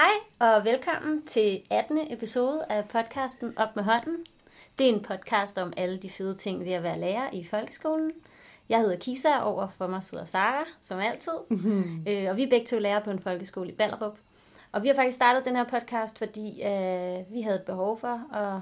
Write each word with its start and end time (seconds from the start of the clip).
Hej 0.00 0.12
og 0.38 0.64
velkommen 0.64 1.26
til 1.26 1.62
18. 1.70 1.98
episode 2.12 2.64
af 2.68 2.84
podcasten 2.88 3.58
Op 3.58 3.76
med 3.76 3.84
hånden. 3.84 4.16
Det 4.78 4.88
er 4.88 4.92
en 4.92 5.02
podcast 5.02 5.58
om 5.58 5.72
alle 5.76 5.98
de 5.98 6.10
fede 6.10 6.34
ting 6.34 6.64
ved 6.64 6.72
at 6.72 6.82
være 6.82 7.00
lærer 7.00 7.30
i 7.32 7.44
folkeskolen. 7.44 8.12
Jeg 8.68 8.80
hedder 8.80 8.96
Kisa, 8.96 9.38
og 9.38 9.54
over 9.54 9.68
for 9.78 9.86
mig 9.86 10.02
sidder 10.02 10.24
Sara, 10.24 10.64
som 10.82 10.98
altid. 10.98 11.32
Mm-hmm. 11.48 12.04
Øh, 12.08 12.30
og 12.30 12.36
vi 12.36 12.42
er 12.42 12.50
begge 12.50 12.66
to 12.66 12.78
lærer 12.78 13.04
på 13.04 13.10
en 13.10 13.18
folkeskole 13.18 13.68
i 13.68 13.74
Ballerup. 13.74 14.18
Og 14.72 14.82
vi 14.82 14.88
har 14.88 14.94
faktisk 14.94 15.16
startet 15.16 15.44
den 15.44 15.56
her 15.56 15.64
podcast, 15.64 16.18
fordi 16.18 16.62
øh, 16.62 17.34
vi 17.34 17.40
havde 17.40 17.56
et 17.56 17.66
behov 17.66 17.98
for 17.98 18.36
at 18.36 18.60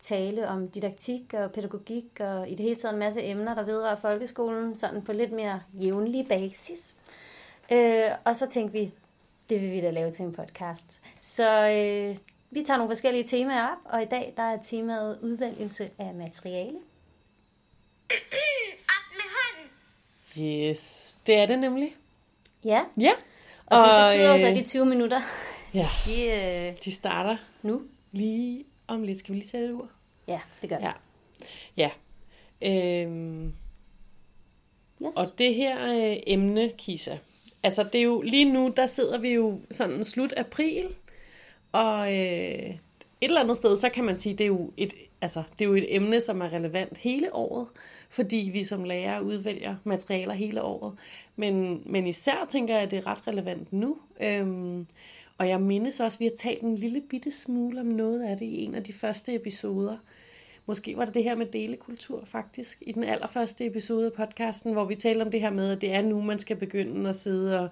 tale 0.00 0.48
om 0.48 0.68
didaktik 0.68 1.34
og 1.34 1.52
pædagogik 1.52 2.20
og 2.20 2.48
i 2.48 2.54
det 2.54 2.64
hele 2.64 2.76
taget 2.76 2.92
en 2.92 2.98
masse 2.98 3.22
emner, 3.22 3.54
der 3.54 3.62
vedrører 3.62 3.96
folkeskolen, 3.96 4.76
sådan 4.76 5.02
på 5.02 5.12
lidt 5.12 5.32
mere 5.32 5.60
jævnlig 5.74 6.28
basis. 6.28 6.96
Øh, 7.72 8.10
og 8.24 8.36
så 8.36 8.48
tænkte 8.48 8.78
vi, 8.78 8.92
det 9.50 9.60
vil 9.60 9.70
vi 9.70 9.80
da 9.80 9.90
lave 9.90 10.10
til 10.12 10.24
en 10.24 10.32
podcast. 10.32 11.00
Så 11.20 11.68
øh, 11.68 12.16
vi 12.50 12.64
tager 12.64 12.76
nogle 12.76 12.90
forskellige 12.90 13.24
temaer 13.24 13.66
op, 13.68 13.78
og 13.84 14.02
i 14.02 14.06
dag 14.06 14.34
der 14.36 14.42
er 14.42 14.62
temaet 14.62 15.18
udvælgelse 15.22 15.90
af 15.98 16.14
materiale. 16.14 16.76
Op 18.94 19.06
med 19.12 19.26
hånden. 19.36 19.70
Yes, 20.70 21.20
det 21.26 21.34
er 21.36 21.46
det 21.46 21.58
nemlig. 21.58 21.94
Ja, 22.64 22.84
Ja. 23.00 23.10
og, 23.66 23.78
og 23.78 23.84
det 23.88 24.10
betyder 24.10 24.28
øh, 24.28 24.34
også, 24.34 24.46
at 24.46 24.56
de 24.56 24.64
20 24.64 24.86
minutter, 24.86 25.20
Ja, 25.74 25.88
de 26.06 26.22
øh, 26.30 26.76
de 26.84 26.92
starter 26.92 27.36
nu. 27.62 27.82
lige 28.12 28.64
om 28.86 29.02
lidt. 29.02 29.18
Skal 29.18 29.34
vi 29.34 29.38
lige 29.38 29.48
sætte 29.48 29.66
et 29.66 29.72
ur? 29.72 29.88
Ja, 30.28 30.40
det 30.62 30.68
gør 30.68 30.76
det. 30.78 30.84
Ja. 31.76 31.90
Ja. 32.62 33.02
Øhm, 33.02 33.54
Yes. 35.02 35.16
og 35.16 35.26
det 35.38 35.54
her 35.54 35.86
øh, 36.10 36.16
emne, 36.26 36.72
Kisa, 36.78 37.16
altså 37.62 37.82
det 37.82 37.98
er 37.98 38.04
jo 38.04 38.20
lige 38.20 38.52
nu, 38.52 38.72
der 38.76 38.86
sidder 38.86 39.18
vi 39.18 39.28
jo 39.28 39.60
sådan 39.70 40.04
slut 40.04 40.34
april, 40.36 40.86
og 41.72 42.14
øh, 42.14 42.74
et 43.20 43.28
eller 43.28 43.40
andet 43.40 43.56
sted, 43.56 43.76
så 43.76 43.88
kan 43.88 44.04
man 44.04 44.16
sige, 44.16 44.34
det 44.34 44.44
er 44.44 44.48
jo 44.48 44.70
et, 44.76 44.92
altså, 45.20 45.42
det 45.58 45.64
er 45.64 45.68
jo 45.68 45.74
et 45.74 45.94
emne, 45.94 46.20
som 46.20 46.40
er 46.40 46.52
relevant 46.52 46.96
hele 46.98 47.34
året, 47.34 47.66
fordi 48.10 48.50
vi 48.52 48.64
som 48.64 48.84
lærere 48.84 49.24
udvælger 49.24 49.76
materialer 49.84 50.34
hele 50.34 50.62
året. 50.62 50.94
Men, 51.36 51.82
men 51.86 52.06
især 52.06 52.46
tænker 52.50 52.74
jeg, 52.74 52.82
at 52.82 52.90
det 52.90 52.96
er 52.96 53.06
ret 53.06 53.28
relevant 53.28 53.72
nu. 53.72 53.96
Øhm, 54.20 54.86
og 55.38 55.48
jeg 55.48 55.60
mindes 55.60 56.00
også, 56.00 56.16
at 56.16 56.20
vi 56.20 56.24
har 56.24 56.36
talt 56.38 56.62
en 56.62 56.74
lille 56.74 57.00
bitte 57.00 57.32
smule 57.32 57.80
om 57.80 57.86
noget 57.86 58.22
af 58.22 58.36
det 58.36 58.46
i 58.46 58.64
en 58.64 58.74
af 58.74 58.84
de 58.84 58.92
første 58.92 59.34
episoder. 59.34 59.96
Måske 60.66 60.96
var 60.96 61.04
det 61.04 61.14
det 61.14 61.24
her 61.24 61.34
med 61.34 61.46
delekultur 61.46 62.24
faktisk, 62.24 62.78
i 62.86 62.92
den 62.92 63.04
allerførste 63.04 63.66
episode 63.66 64.06
af 64.06 64.12
podcasten, 64.12 64.72
hvor 64.72 64.84
vi 64.84 64.94
talte 64.94 65.22
om 65.22 65.30
det 65.30 65.40
her 65.40 65.50
med, 65.50 65.70
at 65.72 65.80
det 65.80 65.92
er 65.94 66.02
nu, 66.02 66.20
man 66.20 66.38
skal 66.38 66.56
begynde 66.56 67.08
at 67.10 67.16
sidde 67.16 67.60
og, 67.60 67.68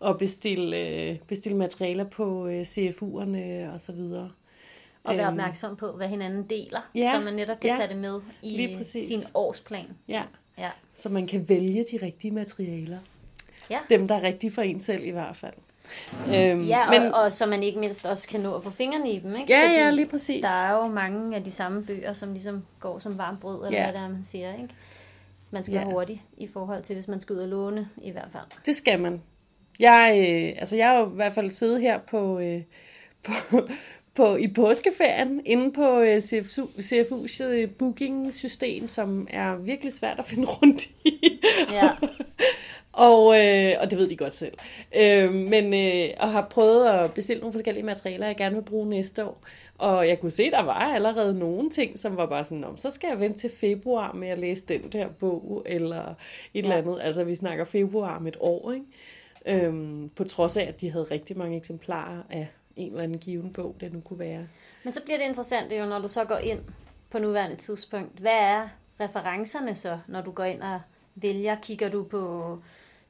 og 0.00 0.18
bestille, 0.18 0.76
øh, 0.88 1.18
bestille 1.18 1.58
materialer 1.58 2.04
på 2.04 2.46
øh, 2.46 2.60
CFU'erne 2.62 3.72
og 3.72 3.80
så 3.80 3.92
videre. 3.92 4.30
Og 5.04 5.16
være 5.16 5.26
Øhm, 5.26 5.32
opmærksom 5.32 5.76
på, 5.76 5.92
hvad 5.92 6.08
hinanden 6.08 6.42
deler, 6.50 6.90
Ja, 6.94 7.12
så 7.16 7.20
man 7.24 7.34
netop 7.34 7.60
kan 7.60 7.70
ja, 7.70 7.76
tage 7.76 7.88
det 7.88 7.96
med 7.96 8.20
i 8.42 8.84
sin 8.84 9.20
årsplan. 9.34 9.86
Ja, 10.08 10.22
Ja. 10.58 10.70
så 10.96 11.08
man 11.08 11.26
kan 11.26 11.48
vælge 11.48 11.84
de 11.92 11.96
rigtige 12.06 12.30
materialer. 12.30 12.98
Ja. 13.70 13.78
Dem, 13.90 14.08
der 14.08 14.14
er 14.14 14.22
rigtige 14.22 14.50
for 14.52 14.62
en 14.62 14.80
selv 14.80 15.04
i 15.04 15.10
hvert 15.10 15.36
fald. 15.36 15.54
Øhm, 16.28 16.64
Ja, 16.64 16.86
og, 16.86 17.00
men, 17.02 17.14
og 17.14 17.32
så 17.32 17.46
man 17.46 17.62
ikke 17.62 17.78
mindst 17.78 18.06
også 18.06 18.28
kan 18.28 18.40
nå 18.40 18.54
at 18.54 18.62
få 18.62 18.70
fingrene 18.70 19.10
i 19.10 19.18
dem, 19.18 19.36
ikke? 19.36 19.52
ja, 19.52 19.62
Fordi 19.62 19.74
ja, 19.74 19.90
lige 19.90 20.06
præcis. 20.06 20.42
Der 20.42 20.64
er 20.66 20.76
jo 20.82 20.86
mange 20.88 21.36
af 21.36 21.44
de 21.44 21.50
samme 21.50 21.82
bøger, 21.84 22.12
som 22.12 22.32
ligesom 22.32 22.64
går 22.80 22.98
som 22.98 23.18
varmt 23.18 23.40
brød, 23.40 23.66
eller 23.66 23.78
Ja. 23.78 23.84
hvad 23.84 23.92
det 24.00 24.00
er, 24.06 24.08
man 24.08 24.24
siger, 24.24 24.52
ikke? 24.52 24.68
Man 25.50 25.64
skal 25.64 25.74
Ja. 25.76 25.84
hurtigt 25.84 26.20
i 26.38 26.48
forhold 26.52 26.82
til, 26.82 26.94
hvis 26.94 27.08
man 27.08 27.20
skal 27.20 27.36
ud 27.36 27.40
og 27.40 27.48
låne, 27.48 27.88
i 28.02 28.10
hvert 28.10 28.28
fald. 28.32 28.42
Det 28.66 28.76
skal 28.76 29.00
man. 29.00 29.22
Jeg, 29.80 30.26
øh, 30.28 30.60
altså 30.60 30.76
jeg 30.76 30.88
har 30.88 30.98
jo 30.98 31.06
i 31.06 31.14
hvert 31.14 31.32
fald 31.32 31.50
siddet 31.50 31.80
her 31.80 31.98
på, 31.98 32.38
øh, 32.38 32.62
på, 33.26 33.32
på, 34.14 34.36
i 34.36 34.48
påskeferien 34.48 35.40
inde 35.44 35.72
på 35.72 35.98
øh, 36.00 36.20
CFU, 36.20 36.62
CFU's 36.64 37.44
øh, 37.44 37.70
booking-system, 37.70 38.88
som 38.88 39.28
er 39.30 39.56
virkelig 39.56 39.92
svært 39.92 40.18
at 40.18 40.24
finde 40.24 40.46
rundt 40.46 40.82
i. 41.04 41.40
Ja. 41.72 41.88
og, 42.94 43.40
øh, 43.40 43.72
og 43.80 43.90
det 43.90 43.98
ved 43.98 44.08
de 44.08 44.16
godt 44.16 44.34
selv. 44.34 44.54
Øh, 44.96 45.32
men 45.32 45.74
øh, 45.74 46.14
og 46.20 46.32
har 46.32 46.46
prøvet 46.50 46.88
at 46.88 47.14
bestille 47.14 47.40
nogle 47.40 47.52
forskellige 47.52 47.84
materialer, 47.84 48.26
jeg 48.26 48.36
gerne 48.36 48.54
vil 48.54 48.62
bruge 48.62 48.88
næste 48.88 49.24
år. 49.24 49.42
Og 49.78 50.08
jeg 50.08 50.20
kunne 50.20 50.30
se, 50.30 50.50
der 50.50 50.62
var 50.62 50.74
allerede 50.74 51.38
nogle 51.38 51.70
ting, 51.70 51.98
som 51.98 52.16
var 52.16 52.26
bare 52.26 52.44
sådan, 52.44 52.64
om 52.64 52.76
så 52.76 52.90
skal 52.90 53.08
jeg 53.08 53.20
vente 53.20 53.38
til 53.38 53.50
februar 53.50 54.12
med 54.12 54.28
at 54.28 54.38
læse 54.38 54.66
den 54.66 54.92
der 54.92 55.08
bog, 55.08 55.62
eller 55.66 56.02
et 56.04 56.14
ja. 56.54 56.60
eller 56.60 56.76
andet. 56.76 56.98
Altså 57.02 57.24
vi 57.24 57.34
snakker 57.34 57.64
februar 57.64 58.16
om 58.16 58.26
et 58.26 58.36
år, 58.40 58.72
ikke? 58.72 58.86
Øhm, 59.66 60.10
på 60.16 60.24
trods 60.24 60.56
af, 60.56 60.62
at 60.62 60.80
de 60.80 60.90
havde 60.90 61.04
rigtig 61.10 61.38
mange 61.38 61.56
eksemplarer 61.56 62.22
af 62.30 62.48
en 62.76 62.90
eller 62.90 63.02
anden 63.02 63.18
given 63.18 63.52
bog, 63.52 63.76
det 63.80 63.92
nu 63.92 64.00
kunne 64.00 64.18
være. 64.18 64.46
Men 64.84 64.92
så 64.92 65.02
bliver 65.04 65.18
det 65.18 65.24
interessant 65.24 65.72
jo, 65.72 65.86
når 65.86 65.98
du 65.98 66.08
så 66.08 66.24
går 66.24 66.36
ind 66.36 66.60
på 67.10 67.18
nuværende 67.18 67.56
tidspunkt. 67.56 68.18
Hvad 68.18 68.32
er 68.32 68.68
referencerne 69.00 69.74
så, 69.74 69.98
når 70.08 70.20
du 70.20 70.30
går 70.30 70.44
ind 70.44 70.62
og 70.62 70.80
vælger? 71.14 71.56
Kigger 71.62 71.88
du 71.88 72.04
på, 72.04 72.58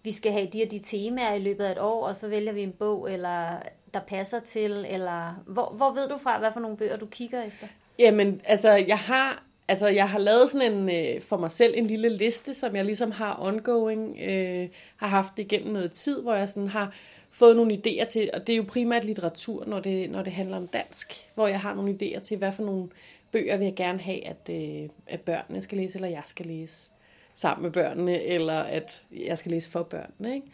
vi 0.04 0.12
skal 0.12 0.32
have 0.32 0.48
de 0.52 0.62
og 0.62 0.70
de 0.70 0.78
temaer 0.78 1.34
i 1.34 1.38
løbet 1.38 1.64
af 1.64 1.72
et 1.72 1.78
år, 1.78 2.06
og 2.06 2.16
så 2.16 2.28
vælger 2.28 2.52
vi 2.52 2.62
en 2.62 2.72
bog, 2.72 3.12
eller 3.12 3.58
der 3.94 4.00
passer 4.00 4.40
til, 4.40 4.86
eller 4.88 5.42
hvor, 5.46 5.72
hvor 5.76 5.92
ved 5.92 6.08
du 6.08 6.18
fra, 6.18 6.38
hvad 6.38 6.50
for 6.52 6.60
nogle 6.60 6.76
bøger 6.76 6.96
du 6.96 7.06
kigger 7.06 7.42
efter? 7.42 7.66
Jamen, 7.98 8.40
altså, 8.44 8.70
jeg 8.70 8.98
har, 8.98 9.42
altså, 9.68 9.88
jeg 9.88 10.10
har 10.10 10.18
lavet 10.18 10.50
sådan 10.50 10.72
en, 10.72 10.90
øh, 10.90 11.22
for 11.22 11.36
mig 11.36 11.50
selv 11.50 11.74
en 11.76 11.86
lille 11.86 12.08
liste, 12.08 12.54
som 12.54 12.76
jeg 12.76 12.84
ligesom 12.84 13.10
har 13.10 13.38
ongoing, 13.42 14.18
øh, 14.20 14.68
har 14.96 15.06
haft 15.06 15.36
det 15.36 15.42
igennem 15.42 15.72
noget 15.72 15.92
tid, 15.92 16.22
hvor 16.22 16.34
jeg 16.34 16.48
sådan 16.48 16.68
har 16.68 16.94
fået 17.30 17.56
nogle 17.56 17.74
idéer 17.74 18.04
til, 18.04 18.30
og 18.34 18.46
det 18.46 18.52
er 18.52 18.56
jo 18.56 18.64
primært 18.68 19.04
litteratur, 19.04 19.64
når 19.66 19.80
det, 19.80 20.10
når 20.10 20.22
det 20.22 20.32
handler 20.32 20.56
om 20.56 20.66
dansk, 20.66 21.30
hvor 21.34 21.46
jeg 21.46 21.60
har 21.60 21.74
nogle 21.74 21.98
idéer 22.02 22.20
til, 22.20 22.38
hvad 22.38 22.52
for 22.52 22.62
nogle 22.62 22.88
bøger 23.32 23.56
vil 23.56 23.64
jeg 23.64 23.74
gerne 23.74 24.00
have, 24.00 24.26
at, 24.26 24.50
øh, 24.50 24.88
at 25.06 25.20
børnene 25.20 25.62
skal 25.62 25.78
læse, 25.78 25.96
eller 25.96 26.08
jeg 26.08 26.22
skal 26.26 26.46
læse 26.46 26.90
sammen 27.34 27.62
med 27.62 27.70
børnene, 27.70 28.22
eller 28.22 28.58
at 28.58 29.04
jeg 29.12 29.38
skal 29.38 29.50
læse 29.50 29.70
for 29.70 29.82
børnene, 29.82 30.34
ikke? 30.34 30.46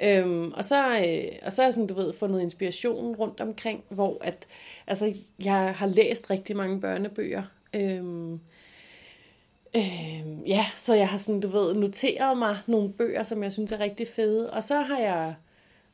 Øhm, 0.00 0.52
og, 0.52 0.64
så, 0.64 0.98
øh, 0.98 1.38
og 1.42 1.52
så 1.52 1.62
har 1.62 1.66
jeg 1.66 1.74
sådan, 1.74 1.86
du 1.86 1.94
ved, 1.94 2.12
fundet 2.12 2.40
inspiration 2.40 3.16
rundt 3.16 3.40
omkring, 3.40 3.84
hvor 3.88 4.18
at, 4.20 4.46
altså, 4.86 5.14
jeg 5.44 5.74
har 5.74 5.86
læst 5.86 6.30
rigtig 6.30 6.56
mange 6.56 6.80
børnebøger. 6.80 7.42
Øhm, 7.74 8.40
øh, 9.76 10.48
ja, 10.48 10.66
så 10.76 10.94
jeg 10.94 11.08
har 11.08 11.18
sådan, 11.18 11.40
du 11.40 11.48
ved, 11.48 11.74
noteret 11.74 12.38
mig 12.38 12.58
nogle 12.66 12.92
bøger, 12.92 13.22
som 13.22 13.42
jeg 13.42 13.52
synes 13.52 13.72
er 13.72 13.80
rigtig 13.80 14.08
fede. 14.08 14.50
Og 14.52 14.64
så 14.64 14.80
har 14.80 14.98
jeg, 14.98 15.34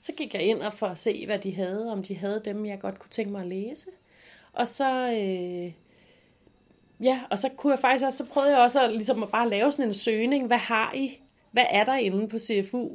så 0.01 0.13
gik 0.13 0.35
jeg 0.35 0.43
ind 0.43 0.63
og 0.63 0.73
for 0.73 0.87
at 0.87 0.99
se, 0.99 1.27
hvad 1.27 1.39
de 1.39 1.55
havde, 1.55 1.93
om 1.93 2.03
de 2.03 2.17
havde 2.17 2.43
dem, 2.45 2.67
jeg 2.67 2.81
godt 2.81 2.99
kunne 2.99 3.11
tænke 3.11 3.33
mig 3.33 3.41
at 3.41 3.49
læse. 3.49 3.87
Og 4.53 4.69
så, 4.69 5.11
øh, 5.11 5.73
ja, 7.03 7.21
og 7.31 7.39
så 7.39 7.49
kunne 7.57 7.71
jeg 7.71 7.79
faktisk 7.79 8.05
også, 8.05 8.19
så 8.19 8.27
prøvede 8.33 8.53
jeg 8.53 8.61
også 8.61 8.85
at, 8.85 8.93
ligesom 8.93 9.23
at 9.23 9.29
bare 9.29 9.49
lave 9.49 9.73
sådan 9.73 9.85
en 9.85 9.95
søgning. 9.95 10.47
Hvad 10.47 10.59
har 10.59 10.93
I? 10.95 11.19
Hvad 11.51 11.65
er 11.71 11.85
der 11.85 11.95
inde 11.95 12.29
på 12.29 12.39
CFU? 12.39 12.89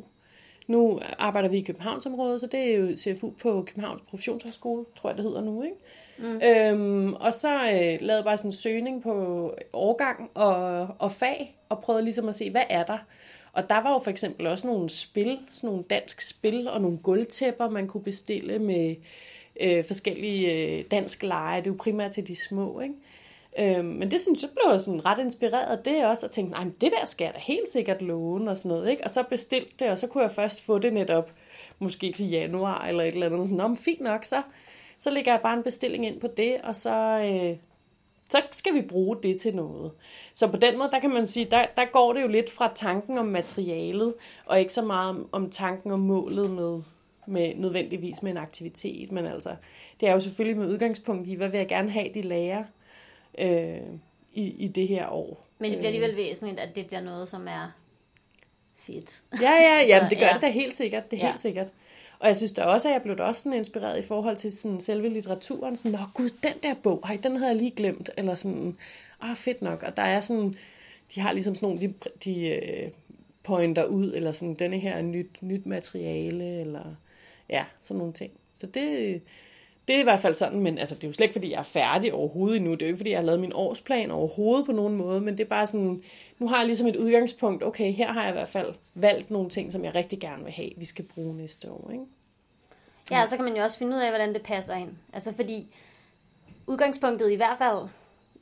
Nu 0.67 0.99
arbejder 1.19 1.49
vi 1.49 1.57
i 1.57 1.61
Københavnsområdet, 1.61 2.41
så 2.41 2.47
det 2.47 2.59
er 2.59 2.77
jo 2.77 2.95
CFU 2.95 3.29
på 3.29 3.63
Københavns 3.67 4.01
Professionshøjskole, 4.09 4.85
tror 4.95 5.09
jeg 5.09 5.17
det 5.17 5.25
hedder 5.25 5.41
nu, 5.41 5.63
ikke? 5.63 5.75
Mm. 6.17 6.41
Øhm, 6.41 7.13
og 7.13 7.33
så 7.33 7.55
øh, 7.55 7.97
lavede 8.01 8.15
jeg 8.15 8.23
bare 8.23 8.37
sådan 8.37 8.49
en 8.49 8.53
søgning 8.53 9.03
på 9.03 9.53
årgang 9.73 10.29
og, 10.33 10.87
og 10.99 11.11
fag, 11.11 11.57
og 11.69 11.79
prøvede 11.79 12.03
ligesom 12.03 12.29
at 12.29 12.35
se, 12.35 12.51
hvad 12.51 12.63
er 12.69 12.83
der? 12.83 12.97
Og 13.53 13.69
der 13.69 13.81
var 13.81 13.93
jo 13.93 13.99
for 13.99 14.11
eksempel 14.11 14.47
også 14.47 14.67
nogle 14.67 14.89
spil, 14.89 15.39
sådan 15.51 15.67
nogle 15.69 15.83
dansk 15.89 16.21
spil, 16.21 16.67
og 16.67 16.81
nogle 16.81 16.97
gulvtæpper, 16.97 17.69
man 17.69 17.87
kunne 17.87 18.03
bestille 18.03 18.59
med 18.59 18.95
øh, 19.59 19.85
forskellige 19.85 20.53
øh, 20.53 20.85
dansk 20.91 21.23
lege. 21.23 21.61
Det 21.61 21.67
er 21.67 21.71
jo 21.71 21.77
primært 21.79 22.11
til 22.11 22.27
de 22.27 22.35
små, 22.35 22.79
ikke? 22.79 22.93
Øh, 23.59 23.85
men 23.85 24.11
det 24.11 24.21
synes 24.21 24.41
jeg 24.41 24.49
blev 24.51 24.71
jeg 24.71 24.79
sådan 24.79 25.05
ret 25.05 25.19
inspireret 25.19 25.77
af 25.77 25.83
det 25.83 26.05
også, 26.05 26.25
og 26.25 26.31
tænkte, 26.31 26.51
nej, 26.51 26.63
men 26.63 26.75
det 26.81 26.91
der 26.99 27.05
skal 27.05 27.25
jeg 27.25 27.33
da 27.33 27.39
helt 27.39 27.69
sikkert 27.69 28.01
låne 28.01 28.51
og 28.51 28.57
sådan 28.57 28.77
noget, 28.77 28.91
ikke? 28.91 29.03
Og 29.03 29.09
så 29.09 29.23
bestilte 29.23 29.73
det, 29.79 29.89
og 29.89 29.97
så 29.97 30.07
kunne 30.07 30.23
jeg 30.23 30.31
først 30.31 30.61
få 30.61 30.79
det 30.79 30.93
netop, 30.93 31.31
måske 31.79 32.11
til 32.11 32.29
januar 32.29 32.85
eller 32.85 33.03
et 33.03 33.13
eller 33.13 33.25
andet, 33.25 33.47
sådan, 33.47 33.69
Nå, 33.69 33.75
fint 33.75 34.01
nok, 34.01 34.25
så, 34.25 34.41
så 34.99 35.09
lægger 35.09 35.31
jeg 35.31 35.41
bare 35.41 35.57
en 35.57 35.63
bestilling 35.63 36.05
ind 36.05 36.19
på 36.19 36.27
det, 36.27 36.57
og 36.63 36.75
så, 36.75 36.95
øh, 36.99 37.57
så 38.29 38.41
skal 38.51 38.73
vi 38.73 38.81
bruge 38.81 39.17
det 39.23 39.39
til 39.39 39.55
noget. 39.55 39.91
Så 40.33 40.47
på 40.47 40.57
den 40.57 40.77
måde, 40.77 40.91
der 40.91 40.99
kan 40.99 41.09
man 41.09 41.25
sige, 41.25 41.47
der, 41.51 41.65
der 41.75 41.85
går 41.85 42.13
det 42.13 42.21
jo 42.21 42.27
lidt 42.27 42.49
fra 42.49 42.71
tanken 42.75 43.17
om 43.17 43.25
materialet, 43.25 44.13
og 44.45 44.59
ikke 44.59 44.73
så 44.73 44.81
meget 44.81 45.09
om, 45.09 45.29
om 45.31 45.49
tanken 45.49 45.91
om 45.91 45.99
målet 45.99 46.51
med, 46.51 46.81
med 47.27 47.55
nødvendigvis 47.55 48.23
med 48.23 48.31
en 48.31 48.37
aktivitet, 48.37 49.11
men 49.11 49.25
altså, 49.25 49.55
det 49.99 50.09
er 50.09 50.13
jo 50.13 50.19
selvfølgelig 50.19 50.57
med 50.57 50.67
udgangspunkt 50.67 51.27
i, 51.27 51.33
hvad 51.33 51.49
vil 51.49 51.57
jeg 51.57 51.67
gerne 51.67 51.91
have, 51.91 52.09
de 52.13 52.21
lærer 52.21 52.63
øh, 53.37 53.77
i, 54.33 54.43
i 54.43 54.67
det 54.67 54.87
her 54.87 55.07
år. 55.09 55.45
Men 55.59 55.71
det 55.71 55.77
bliver 55.79 55.87
alligevel 55.87 56.15
væsentligt, 56.15 56.59
at 56.59 56.75
det 56.75 56.87
bliver 56.87 57.01
noget, 57.01 57.27
som 57.27 57.47
er 57.47 57.71
fedt. 58.75 59.21
Ja, 59.41 59.51
ja, 59.51 59.79
jamen, 59.87 60.05
Så, 60.05 60.09
det 60.09 60.17
gør 60.19 60.27
ja. 60.27 60.33
det 60.33 60.41
da 60.41 60.49
helt 60.49 60.73
sikkert. 60.73 61.11
Det 61.11 61.17
er 61.17 61.21
Ja. 61.21 61.25
ja. 61.25 61.31
helt 61.31 61.41
sikkert. 61.41 61.67
Og 62.19 62.27
jeg 62.27 62.37
synes 62.37 62.51
da 62.51 62.63
også, 62.63 62.87
at 62.87 62.93
jeg 62.93 63.01
blev 63.01 63.17
da 63.17 63.23
også 63.23 63.41
sådan 63.41 63.57
inspireret 63.57 63.99
i 64.03 64.07
forhold 64.07 64.35
til 64.35 64.51
sådan 64.51 64.79
selve 64.79 65.09
litteraturen. 65.09 65.75
Sådan, 65.75 65.91
Nå 65.91 65.97
gud, 66.13 66.29
den 66.43 66.53
der 66.63 66.73
bog, 66.83 67.01
ej, 67.03 67.19
den 67.23 67.35
havde 67.35 67.47
jeg 67.51 67.55
lige 67.55 67.71
glemt. 67.71 68.09
Eller 68.17 68.35
sådan, 68.35 68.77
ah, 69.21 69.35
fedt 69.35 69.61
nok. 69.61 69.83
Og 69.83 69.97
der 69.97 70.03
er 70.03 70.19
sådan, 70.19 70.55
de 71.15 71.19
har 71.21 71.31
ligesom 71.31 71.55
sådan 71.55 71.69
nogle, 71.69 71.81
de, 71.87 71.93
de 72.25 72.47
øh, 72.47 72.89
pointer 73.43 73.85
ud, 73.85 74.13
eller 74.13 74.31
sådan, 74.31 74.53
denne 74.53 74.79
her 74.79 74.93
er 74.93 75.01
nyt, 75.01 75.41
nyt 75.41 75.65
materiale, 75.65 76.59
eller 76.61 76.95
ja, 77.49 77.65
sådan 77.79 77.97
nogle 77.97 78.13
ting. 78.13 78.31
Så 78.57 78.65
det, 78.67 79.21
det 79.87 79.95
er 79.95 79.99
i 79.99 80.03
hvert 80.03 80.19
fald 80.19 80.35
sådan, 80.35 80.59
men 80.59 80.77
altså, 80.77 80.95
det 80.95 81.03
er 81.03 81.07
jo 81.07 81.13
slet 81.13 81.23
ikke, 81.23 81.33
fordi 81.33 81.51
jeg 81.51 81.59
er 81.59 81.63
færdig 81.63 82.13
overhovedet 82.13 82.57
endnu. 82.57 82.71
Det 82.71 82.81
er 82.81 82.85
jo 82.85 82.87
ikke, 82.87 82.97
fordi 82.97 83.09
jeg 83.09 83.19
har 83.19 83.25
lavet 83.25 83.39
min 83.39 83.51
årsplan 83.55 84.11
overhovedet 84.11 84.65
på 84.65 84.71
nogen 84.71 84.95
måde, 84.95 85.21
men 85.21 85.37
det 85.37 85.43
er 85.43 85.49
bare 85.49 85.67
sådan, 85.67 86.03
nu 86.39 86.47
har 86.47 86.57
jeg 86.57 86.65
ligesom 86.65 86.87
et 86.87 86.95
udgangspunkt. 86.95 87.63
Okay, 87.63 87.93
her 87.93 88.11
har 88.11 88.21
jeg 88.21 88.29
i 88.29 88.33
hvert 88.33 88.49
fald 88.49 88.73
valgt 88.93 89.31
nogle 89.31 89.49
ting, 89.49 89.71
som 89.71 89.85
jeg 89.85 89.95
rigtig 89.95 90.19
gerne 90.19 90.43
vil 90.43 90.53
have, 90.53 90.69
vi 90.77 90.85
skal 90.85 91.05
bruge 91.05 91.37
næste 91.37 91.71
år. 91.71 91.89
Ikke? 91.91 92.03
Ja, 93.11 93.21
og 93.21 93.29
så 93.29 93.35
kan 93.35 93.45
man 93.45 93.55
jo 93.55 93.63
også 93.63 93.77
finde 93.77 93.95
ud 93.95 94.01
af, 94.01 94.09
hvordan 94.09 94.33
det 94.33 94.41
passer 94.41 94.75
ind. 94.75 94.89
Altså 95.13 95.33
fordi 95.33 95.75
udgangspunktet 96.67 97.31
i 97.31 97.35
hvert 97.35 97.57
fald, 97.57 97.87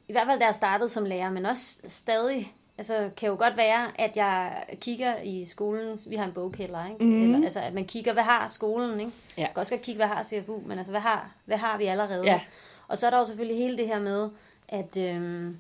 i 0.07 0.12
hvert 0.12 0.27
fald 0.27 0.39
da 0.39 0.45
jeg 0.45 0.56
startede 0.56 0.89
som 0.89 1.06
lærer, 1.06 1.31
men 1.31 1.45
også 1.45 1.81
stadig, 1.88 2.53
altså 2.77 3.10
kan 3.18 3.30
jo 3.30 3.36
godt 3.39 3.57
være, 3.57 4.01
at 4.01 4.18
jeg 4.18 4.66
kigger 4.81 5.22
i 5.22 5.45
skolen, 5.45 5.98
vi 6.07 6.16
har 6.16 6.25
en 6.25 6.31
bogkælder, 6.31 6.86
ikke? 6.86 7.04
Mm. 7.04 7.24
Eller, 7.24 7.44
altså 7.44 7.60
at 7.60 7.74
man 7.74 7.86
kigger, 7.86 8.13
hvad 8.13 8.24
har 8.24 8.48
skolen, 8.48 9.00
ikke? 9.00 9.12
Ja. 9.38 9.42
Jeg 9.42 9.50
kan 9.54 9.60
også 9.60 9.75
godt 9.75 9.81
kigge, 9.81 9.98
hvad 9.98 10.07
har 10.07 10.24
CFU, 10.24 10.62
men 10.66 10.77
altså 10.77 10.92
hvad 10.92 11.01
har, 11.01 11.31
hvad 11.45 11.57
har 11.57 11.77
vi 11.77 11.86
allerede? 11.86 12.24
Ja. 12.25 12.42
Og 12.88 12.98
så 12.98 13.06
er 13.06 13.10
der 13.10 13.18
jo 13.18 13.25
selvfølgelig 13.25 13.57
hele 13.57 13.77
det 13.77 13.88
her 13.88 14.00
med, 14.00 14.30
at 14.69 14.98
øhm, 14.98 15.57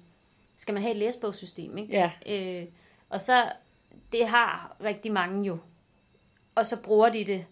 skal 0.57 0.73
man 0.73 0.83
have 0.83 0.91
et 0.91 0.97
læsbogssystem, 0.97 1.77
ikke? 1.77 1.93
Ja. 1.93 2.11
Øh, 2.27 2.65
og 3.09 3.21
så, 3.21 3.51
det 4.11 4.27
har 4.27 4.75
rigtig 4.83 5.11
mange 5.11 5.47
jo. 5.47 5.57
Og 6.55 6.65
så 6.65 6.81
bruger 6.81 7.09
de 7.09 7.25
det 7.25 7.45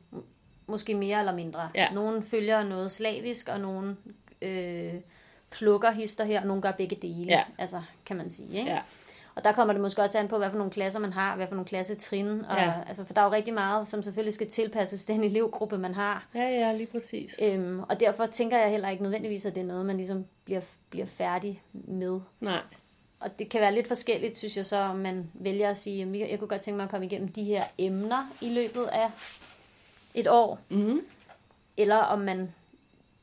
måske 0.68 0.94
mere 0.94 1.19
eller 1.19 1.36
mindre. 1.36 1.69
Ja. 1.75 1.92
Nogle 1.94 2.24
følger 2.24 2.63
noget 2.63 2.92
slavisk, 2.92 3.50
og 3.50 3.60
nogle 3.60 3.98
øh, 4.42 4.94
plukker 5.50 5.92
hister 5.92 6.24
her, 6.24 6.42
og 6.42 6.48
nogle 6.48 6.62
gør 6.62 6.71
begge 6.71 6.95
dele, 6.95 7.31
ja. 7.31 7.44
altså, 7.57 7.81
kan 8.06 8.18
man 8.18 8.30
sige. 8.30 8.57
Ikke? 8.57 8.71
Ja. 8.71 8.81
Og 9.35 9.44
der 9.44 9.51
kommer 9.51 9.74
det 9.74 9.81
måske 9.81 10.01
også 10.01 10.19
an 10.19 10.27
på, 10.27 10.38
hvad 10.38 10.50
for 10.50 10.57
nogle 10.57 10.71
klasser 10.71 11.00
man 11.00 11.13
har, 11.13 11.35
hvad 11.35 11.47
for 11.47 11.56
nogle 11.56 11.68
klassetrin. 11.68 12.45
Og, 12.45 12.57
ja. 12.57 12.74
altså, 12.88 13.03
for 13.03 13.13
der 13.13 13.21
er 13.21 13.25
jo 13.25 13.31
rigtig 13.31 13.53
meget, 13.53 13.88
som 13.88 14.03
selvfølgelig 14.03 14.33
skal 14.33 14.50
tilpasses 14.50 15.06
den 15.12 15.24
elevgruppe, 15.24 15.77
man 15.77 15.94
har. 15.94 16.27
Ja, 16.35 16.50
ja, 16.50 16.74
lige 16.74 16.88
præcis. 16.88 17.39
Øhm, 17.44 17.80
og 17.80 18.00
derfor 18.00 18.25
tænker 18.25 18.57
jeg 18.57 18.69
heller 18.69 18.89
ikke 18.89 19.03
nødvendigvis, 19.03 19.45
at 19.45 19.56
det 19.56 19.62
er 19.62 19.68
noget, 19.68 19.85
man 19.85 19.97
ligesom 19.97 20.25
bliver, 20.45 20.62
bliver 20.89 21.06
færdig 21.06 21.62
med. 21.74 22.19
Nej. 22.39 22.62
Og 23.19 23.39
det 23.39 23.50
kan 23.50 23.62
være 23.62 23.74
lidt 23.74 23.88
forskelligt, 23.88 24.38
synes 24.38 24.57
jeg 24.57 24.65
så, 24.65 24.77
om 24.77 24.95
man 24.95 25.31
vælger 25.33 25.69
at 25.69 25.77
sige, 25.77 26.24
at 26.24 26.29
jeg 26.31 26.39
kunne 26.39 26.47
godt 26.47 26.62
tænke 26.62 26.75
mig 26.75 26.83
at 26.83 26.89
komme 26.89 27.06
igennem 27.06 27.27
de 27.27 27.44
her 27.44 27.63
emner 27.77 28.33
i 28.41 28.50
løbet 28.50 28.86
af 28.86 29.12
et 30.13 30.27
år. 30.27 30.59
Mm-hmm. 30.69 31.01
Eller 31.77 31.95
om 31.95 32.19
man 32.19 32.53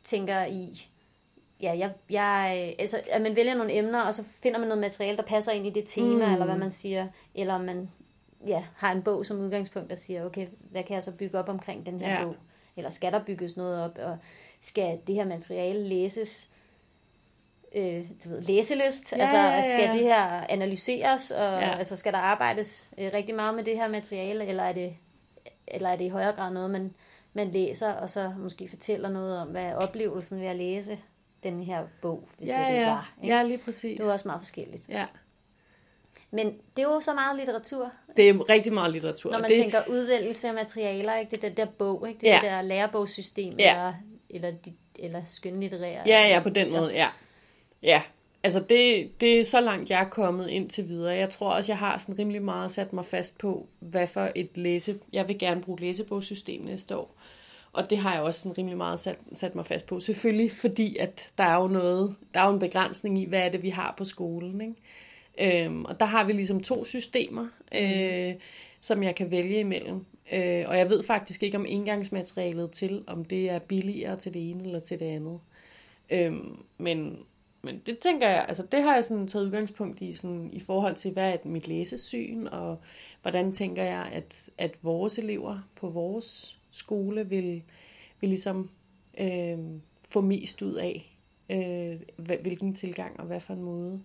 tænker 0.04 0.44
i, 0.44 0.88
ja, 1.62 1.78
jeg, 1.78 1.92
jeg, 2.10 2.74
altså, 2.78 3.00
at 3.10 3.22
man 3.22 3.36
vælger 3.36 3.54
nogle 3.54 3.72
emner, 3.74 4.02
og 4.02 4.14
så 4.14 4.24
finder 4.42 4.58
man 4.58 4.68
noget 4.68 4.80
materiale, 4.80 5.16
der 5.16 5.22
passer 5.22 5.52
ind 5.52 5.66
i 5.66 5.70
det 5.70 5.84
tema, 5.86 6.26
mm. 6.26 6.32
eller 6.32 6.44
hvad 6.44 6.56
man 6.56 6.70
siger, 6.70 7.06
eller 7.34 7.58
man 7.58 7.90
ja, 8.46 8.64
har 8.76 8.92
en 8.92 9.02
bog 9.02 9.26
som 9.26 9.40
udgangspunkt, 9.40 9.90
der 9.90 9.96
siger, 9.96 10.24
okay, 10.24 10.46
hvad 10.70 10.84
kan 10.84 10.94
jeg 10.94 11.02
så 11.02 11.12
bygge 11.16 11.38
op 11.38 11.48
omkring 11.48 11.86
den 11.86 12.00
her 12.00 12.18
ja. 12.18 12.24
bog? 12.24 12.36
Eller 12.76 12.90
skal 12.90 13.12
der 13.12 13.24
bygges 13.24 13.56
noget 13.56 13.84
op, 13.84 13.98
og 13.98 14.18
skal 14.60 14.98
det 15.06 15.14
her 15.14 15.24
materiale 15.24 15.88
læses 15.88 16.50
øh, 17.74 18.04
du 18.24 18.28
ved, 18.28 18.40
læselyst? 18.40 19.12
Ja, 19.12 19.20
altså, 19.20 19.38
ja, 19.38 19.56
ja. 19.56 19.62
skal 19.62 19.98
det 19.98 20.04
her 20.04 20.24
analyseres, 20.48 21.30
og 21.30 21.60
ja. 21.60 21.78
altså, 21.78 21.96
skal 21.96 22.12
der 22.12 22.18
arbejdes 22.18 22.90
øh, 22.98 23.10
rigtig 23.12 23.34
meget 23.34 23.54
med 23.54 23.64
det 23.64 23.76
her 23.76 23.88
materiale, 23.88 24.46
eller 24.46 24.62
er 24.62 24.72
det 24.72 24.96
eller 25.70 25.88
er 25.88 25.96
det 25.96 26.04
i 26.04 26.08
højere 26.08 26.32
grad 26.32 26.52
noget, 26.52 26.70
man, 26.70 26.94
man 27.32 27.50
læser, 27.50 27.92
og 27.92 28.10
så 28.10 28.32
måske 28.38 28.68
fortæller 28.68 29.08
noget 29.08 29.38
om, 29.38 29.48
hvad 29.48 29.62
er 29.62 29.74
oplevelsen 29.74 30.40
ved 30.40 30.46
at 30.46 30.56
læse 30.56 30.98
den 31.42 31.62
her 31.62 31.84
bog, 32.02 32.28
hvis 32.38 32.48
ja, 32.48 32.60
det, 32.60 32.68
det 32.68 32.74
ja. 32.74 32.90
var. 32.90 33.14
Ikke? 33.22 33.36
Ja, 33.36 33.42
lige 33.42 33.58
præcis. 33.58 33.98
Det 33.98 34.08
er 34.08 34.12
også 34.12 34.28
meget 34.28 34.40
forskelligt. 34.40 34.88
Ja. 34.88 35.06
Men 36.30 36.46
det 36.76 36.82
er 36.82 36.88
jo 36.94 37.00
så 37.00 37.14
meget 37.14 37.36
litteratur. 37.36 37.92
Det 38.16 38.28
er 38.28 38.50
rigtig 38.50 38.72
meget 38.72 38.92
litteratur. 38.92 39.30
Når 39.30 39.38
man 39.38 39.50
det... 39.50 39.58
tænker 39.58 39.82
udvælgelse 39.88 40.48
af 40.48 40.54
materialer, 40.54 41.16
ikke? 41.16 41.30
det 41.30 41.44
er 41.44 41.48
den 41.48 41.56
der 41.56 41.66
bog, 41.66 42.08
ikke? 42.08 42.20
det 42.20 42.26
ja. 42.26 42.34
det 42.34 42.42
der 42.42 42.62
lærebogssystem, 42.62 43.54
ja. 43.58 43.70
eller, 43.70 43.94
eller, 44.30 44.52
eller 44.94 45.22
skønlitterære. 45.26 46.02
Ja, 46.06 46.28
ja, 46.28 46.40
på 46.42 46.48
den 46.48 46.70
måde, 46.72 46.92
ja. 46.92 47.08
Ja, 47.82 48.02
altså 48.42 48.60
det, 48.60 49.10
det 49.20 49.40
er 49.40 49.44
så 49.44 49.60
langt, 49.60 49.90
jeg 49.90 50.00
er 50.00 50.08
kommet 50.08 50.48
indtil 50.48 50.88
videre. 50.88 51.14
Jeg 51.14 51.30
tror 51.30 51.50
også, 51.50 51.72
jeg 51.72 51.78
har 51.78 51.98
sådan 51.98 52.18
rimelig 52.18 52.42
meget 52.42 52.70
sat 52.70 52.92
mig 52.92 53.04
fast 53.04 53.38
på, 53.38 53.66
hvad 53.78 54.06
for 54.06 54.30
et 54.34 54.56
læse... 54.56 54.98
Jeg 55.12 55.28
vil 55.28 55.38
gerne 55.38 55.62
bruge 55.62 55.80
læsebogssystem 55.80 56.62
næste 56.62 56.96
år. 56.96 57.14
Og 57.72 57.90
det 57.90 57.98
har 57.98 58.14
jeg 58.14 58.22
også 58.22 58.40
sådan 58.40 58.58
rimelig 58.58 58.76
meget 58.76 59.00
sat, 59.00 59.18
sat 59.34 59.54
mig 59.54 59.66
fast 59.66 59.86
på. 59.86 60.00
Selvfølgelig 60.00 60.52
fordi, 60.52 60.96
at 60.96 61.32
der 61.38 61.44
er 61.44 61.62
jo 61.62 61.68
noget, 61.68 62.14
der 62.34 62.40
er 62.40 62.44
jo 62.46 62.52
en 62.52 62.58
begrænsning 62.58 63.18
i, 63.18 63.24
hvad 63.24 63.40
er 63.40 63.48
det, 63.48 63.62
vi 63.62 63.70
har 63.70 63.94
på 63.98 64.04
skolen. 64.04 64.60
Ikke? 64.60 65.64
Øhm, 65.64 65.84
og 65.84 66.00
der 66.00 66.06
har 66.06 66.24
vi 66.24 66.32
ligesom 66.32 66.62
to 66.62 66.84
systemer, 66.84 67.48
øh, 67.74 68.34
som 68.80 69.02
jeg 69.02 69.14
kan 69.14 69.30
vælge 69.30 69.60
imellem. 69.60 70.04
Øh, 70.32 70.64
og 70.66 70.78
jeg 70.78 70.90
ved 70.90 71.02
faktisk 71.02 71.42
ikke 71.42 71.58
om 71.58 71.66
indgangsmaterialet 71.68 72.70
til, 72.70 73.04
om 73.06 73.24
det 73.24 73.50
er 73.50 73.58
billigere 73.58 74.16
til 74.16 74.34
det 74.34 74.50
ene 74.50 74.64
eller 74.64 74.80
til 74.80 75.00
det 75.00 75.06
andet. 75.06 75.40
Øhm, 76.10 76.56
men 76.78 77.18
men 77.62 77.82
det 77.86 77.98
tænker 77.98 78.28
jeg, 78.28 78.44
altså 78.48 78.66
det 78.72 78.82
har 78.82 78.94
jeg 78.94 79.04
sådan 79.04 79.26
taget 79.26 79.44
udgangspunkt 79.46 80.00
i, 80.00 80.14
sådan, 80.14 80.50
i 80.52 80.60
forhold 80.60 80.94
til, 80.94 81.12
hvad 81.12 81.32
er 81.32 81.36
mit 81.44 81.68
læsesyn, 81.68 82.46
og 82.46 82.80
hvordan 83.22 83.52
tænker 83.52 83.82
jeg, 83.82 84.08
at, 84.12 84.50
at 84.58 84.74
vores 84.82 85.18
elever 85.18 85.58
på 85.76 85.88
vores 85.88 86.59
skole 86.70 87.28
vil, 87.28 87.62
vil 88.20 88.28
ligesom 88.28 88.70
øh, 89.18 89.58
få 90.08 90.20
mest 90.20 90.62
ud 90.62 90.74
af, 90.74 91.16
øh, 91.50 92.00
hvilken 92.16 92.74
tilgang 92.74 93.20
og 93.20 93.26
hvad 93.26 93.40
for 93.40 93.52
en 93.52 93.62
måde. 93.62 94.00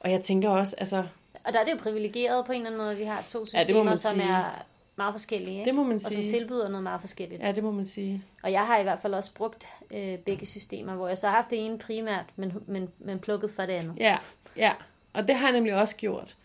Og 0.00 0.10
jeg 0.10 0.22
tænker 0.22 0.48
også, 0.48 0.76
altså... 0.78 1.06
Og 1.44 1.52
der 1.52 1.60
er 1.60 1.64
det 1.64 1.72
jo 1.72 1.76
privilegeret 1.76 2.46
på 2.46 2.52
en 2.52 2.56
eller 2.56 2.70
anden 2.70 2.86
måde, 2.86 2.96
vi 2.96 3.04
har 3.04 3.22
to 3.28 3.46
systemer, 3.46 3.90
ja, 3.90 3.96
som 3.96 4.14
sige. 4.14 4.28
er 4.28 4.64
meget 4.96 5.14
forskellige. 5.14 5.58
Ikke? 5.58 5.64
Det 5.64 5.74
må 5.74 5.82
man 5.82 6.00
sige. 6.00 6.22
Og 6.22 6.28
som 6.28 6.38
tilbyder 6.38 6.68
noget 6.68 6.82
meget 6.82 7.00
forskelligt. 7.00 7.42
Ja, 7.42 7.52
det 7.52 7.62
må 7.62 7.70
man 7.70 7.86
sige. 7.86 8.24
Og 8.42 8.52
jeg 8.52 8.66
har 8.66 8.78
i 8.78 8.82
hvert 8.82 8.98
fald 9.02 9.14
også 9.14 9.34
brugt 9.34 9.66
øh, 9.90 10.18
begge 10.18 10.46
systemer, 10.46 10.94
hvor 10.94 11.08
jeg 11.08 11.18
så 11.18 11.28
har 11.28 11.36
haft 11.36 11.50
det 11.50 11.66
ene 11.66 11.78
primært, 11.78 12.24
men, 12.36 12.52
men, 12.66 12.88
men 12.98 13.18
plukket 13.18 13.50
fra 13.50 13.66
det 13.66 13.72
andet. 13.72 13.94
Ja, 13.98 14.18
ja. 14.56 14.72
Og 15.12 15.28
det 15.28 15.36
har 15.36 15.46
jeg 15.46 15.52
nemlig 15.52 15.74
også 15.74 15.96
gjort. 15.96 16.36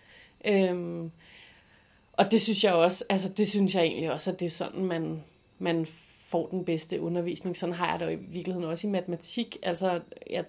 Øhm, 0.46 1.12
og 2.18 2.32
det 2.32 2.42
synes 2.42 2.64
jeg 2.64 2.74
også, 2.74 3.06
altså 3.10 3.30
det 3.30 3.48
synes 3.48 3.76
jeg 3.76 3.84
egentlig 3.84 4.12
også, 4.12 4.32
at 4.32 4.40
det 4.40 4.46
er 4.46 4.50
sådan, 4.50 4.86
man, 4.86 5.24
man 5.60 5.88
får 6.28 6.48
den 6.48 6.66
bedste 6.66 7.02
undervisning. 7.02 7.58
Sådan 7.58 7.76
har 7.76 7.92
jeg 7.92 8.00
det 8.00 8.06
jo 8.06 8.12
i 8.12 8.16
virkeligheden 8.16 8.70
også 8.70 8.88
i 8.88 8.90
matematik. 8.90 9.58
Altså, 9.64 10.00
jeg 10.30 10.46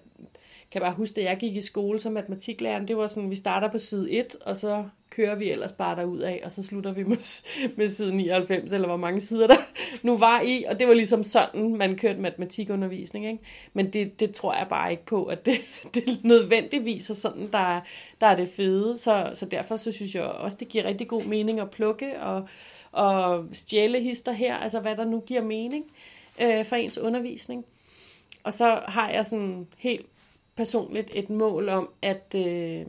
kan 0.71 0.81
bare 0.81 0.93
huske, 0.93 1.21
at 1.21 1.27
jeg 1.27 1.37
gik 1.37 1.55
i 1.55 1.61
skole 1.61 1.99
som 1.99 2.13
matematiklæreren, 2.13 2.87
det 2.87 2.97
var 2.97 3.07
sådan, 3.07 3.29
vi 3.29 3.35
starter 3.35 3.71
på 3.71 3.79
side 3.79 4.11
1, 4.11 4.35
og 4.41 4.57
så 4.57 4.83
kører 5.09 5.35
vi 5.35 5.51
ellers 5.51 5.71
bare 5.71 5.95
derud 5.95 6.19
af, 6.19 6.41
og 6.43 6.51
så 6.51 6.63
slutter 6.63 6.91
vi 6.91 7.03
med, 7.03 7.43
med 7.77 7.89
side 7.89 8.15
99, 8.15 8.73
eller 8.73 8.87
hvor 8.87 8.97
mange 8.97 9.21
sider 9.21 9.47
der 9.47 9.55
nu 10.03 10.17
var 10.17 10.41
i, 10.41 10.63
og 10.63 10.79
det 10.79 10.87
var 10.87 10.93
ligesom 10.93 11.23
sådan, 11.23 11.75
man 11.75 11.97
kørte 11.97 12.19
matematikundervisning, 12.19 13.25
ikke? 13.25 13.39
Men 13.73 13.93
det, 13.93 14.19
det 14.19 14.31
tror 14.31 14.53
jeg 14.53 14.67
bare 14.69 14.91
ikke 14.91 15.05
på, 15.05 15.25
at 15.25 15.45
det, 15.45 15.55
det 15.93 16.23
nødvendigvis 16.23 17.09
er 17.09 17.13
sådan, 17.13 17.49
der, 17.51 17.81
der 18.21 18.27
er 18.27 18.35
det 18.35 18.49
fede, 18.49 18.97
så, 18.97 19.31
så 19.33 19.45
derfor 19.45 19.77
så 19.77 19.91
synes 19.91 20.15
jeg 20.15 20.23
også, 20.23 20.57
det 20.59 20.67
giver 20.67 20.83
rigtig 20.83 21.07
god 21.07 21.23
mening 21.23 21.59
at 21.59 21.71
plukke 21.71 22.21
og, 22.21 22.47
og 22.91 23.45
stjæle 23.53 23.99
hister 23.99 24.31
her, 24.31 24.55
altså 24.55 24.79
hvad 24.79 24.95
der 24.95 25.05
nu 25.05 25.19
giver 25.19 25.41
mening 25.41 25.85
øh, 26.41 26.65
for 26.65 26.75
ens 26.75 26.97
undervisning. 26.97 27.65
Og 28.43 28.53
så 28.53 28.81
har 28.87 29.09
jeg 29.09 29.25
sådan 29.25 29.67
helt 29.77 30.05
personligt 30.55 31.11
et 31.13 31.29
mål 31.29 31.69
om, 31.69 31.89
at 32.01 32.35
øh, 32.35 32.85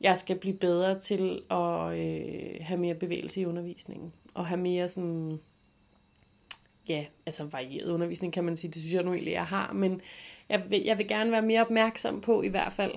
jeg 0.00 0.18
skal 0.18 0.36
blive 0.36 0.56
bedre 0.56 0.98
til 0.98 1.42
at 1.50 1.98
øh, 1.98 2.56
have 2.60 2.80
mere 2.80 2.94
bevægelse 2.94 3.40
i 3.40 3.46
undervisningen. 3.46 4.12
Og 4.34 4.46
have 4.46 4.60
mere 4.60 4.88
sådan, 4.88 5.40
ja, 6.88 7.04
altså 7.26 7.44
varieret 7.44 7.90
undervisning 7.90 8.32
kan 8.32 8.44
man 8.44 8.56
sige, 8.56 8.70
det 8.70 8.80
synes 8.80 8.94
jeg 8.94 9.02
nu 9.02 9.12
egentlig, 9.12 9.32
jeg 9.32 9.46
har. 9.46 9.72
Men 9.72 10.00
jeg 10.48 10.62
vil, 10.68 10.82
jeg 10.82 10.98
vil 10.98 11.08
gerne 11.08 11.30
være 11.32 11.42
mere 11.42 11.60
opmærksom 11.60 12.20
på 12.20 12.42
i 12.42 12.48
hvert 12.48 12.72
fald, 12.72 12.92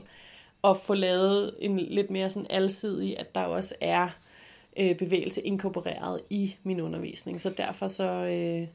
at 0.63 0.77
få 0.77 0.93
lavet 0.93 1.55
en 1.59 1.79
lidt 1.79 2.09
mere 2.09 2.29
sådan 2.29 2.47
alsidig, 2.49 3.19
at 3.19 3.35
der 3.35 3.41
også 3.41 3.75
er 3.81 4.09
øh, 4.77 4.95
bevægelse 4.97 5.41
inkorporeret 5.41 6.21
i 6.29 6.55
min 6.63 6.79
undervisning. 6.79 7.41
Så 7.41 7.49
derfor 7.49 7.87
så... 7.87 8.05
Øh, 8.05 8.67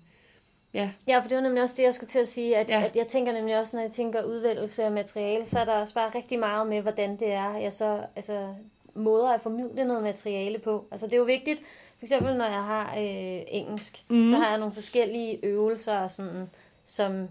Ja. 0.75 0.91
ja, 1.07 1.19
for 1.19 1.29
det 1.29 1.37
var 1.37 1.43
nemlig 1.43 1.63
også 1.63 1.75
det, 1.77 1.83
jeg 1.83 1.95
skulle 1.95 2.11
til 2.11 2.19
at 2.19 2.29
sige, 2.29 2.57
at, 2.57 2.69
ja. 2.69 2.83
at 2.83 2.97
jeg 2.97 3.07
tænker 3.07 3.33
nemlig 3.33 3.61
også, 3.61 3.77
når 3.77 3.83
jeg 3.83 3.93
tænker 3.93 4.23
udvælgelse 4.23 4.85
af 4.85 4.93
materiale, 4.93 5.47
så 5.49 5.61
er 5.61 5.65
der 5.65 5.73
også 5.73 5.95
bare 5.95 6.11
rigtig 6.15 6.39
meget 6.39 6.67
med, 6.67 6.81
hvordan 6.83 7.17
det 7.17 7.33
er, 7.33 7.57
jeg 7.57 7.73
så, 7.73 8.01
altså, 8.17 8.55
måder 8.95 9.29
at 9.29 9.41
formidle 9.41 9.85
noget 9.85 10.03
materiale 10.03 10.59
på. 10.59 10.85
Altså 10.91 11.07
det 11.07 11.13
er 11.13 11.19
jo 11.19 11.25
vigtigt, 11.25 11.61
for 11.99 12.05
eksempel 12.05 12.37
når 12.37 12.45
jeg 12.45 12.65
har 12.65 12.95
øh, 12.97 13.43
engelsk, 13.49 14.05
mm. 14.09 14.29
så 14.29 14.37
har 14.37 14.49
jeg 14.49 14.59
nogle 14.59 14.75
forskellige 14.75 15.45
øvelser, 15.45 16.09
sådan, 16.09 16.51
som, 16.85 17.29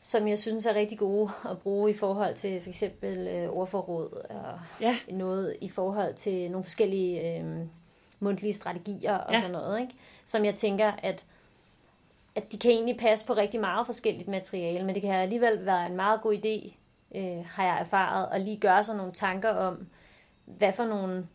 som 0.00 0.28
jeg 0.28 0.38
synes 0.38 0.66
er 0.66 0.74
rigtig 0.74 0.98
gode 0.98 1.30
at 1.50 1.58
bruge 1.58 1.90
i 1.90 1.94
forhold 1.94 2.34
til 2.34 2.60
for 2.62 2.68
eksempel 2.68 3.28
øh, 3.28 3.48
ordforråd, 3.48 4.10
og 4.30 4.58
ja. 4.80 4.96
noget 5.10 5.56
i 5.60 5.68
forhold 5.68 6.14
til 6.14 6.50
nogle 6.50 6.64
forskellige 6.64 7.38
øh, 7.38 7.44
mundtlige 8.20 8.54
strategier 8.54 9.14
og 9.14 9.32
ja. 9.32 9.38
sådan 9.38 9.52
noget, 9.52 9.80
ikke? 9.80 9.94
som 10.24 10.44
jeg 10.44 10.54
tænker, 10.54 10.92
at 11.02 11.24
at 12.36 12.52
de 12.52 12.58
kan 12.58 12.70
egentlig 12.70 12.98
passe 12.98 13.26
på 13.26 13.32
rigtig 13.32 13.60
meget 13.60 13.86
forskelligt 13.86 14.28
materiale, 14.28 14.84
men 14.84 14.94
det 14.94 15.02
kan 15.02 15.10
alligevel 15.14 15.66
være 15.66 15.86
en 15.86 15.96
meget 15.96 16.20
god 16.20 16.34
idé, 16.34 16.74
øh, 17.18 17.44
har 17.46 17.64
jeg 17.64 17.80
erfaret, 17.80 18.28
at 18.32 18.40
lige 18.40 18.56
gøre 18.56 18.84
sig 18.84 18.96
nogle 18.96 19.12
tanker 19.12 19.50
om, 19.50 19.86
hvad 20.44 20.72
for 20.72 20.84
nogle, 20.84 21.26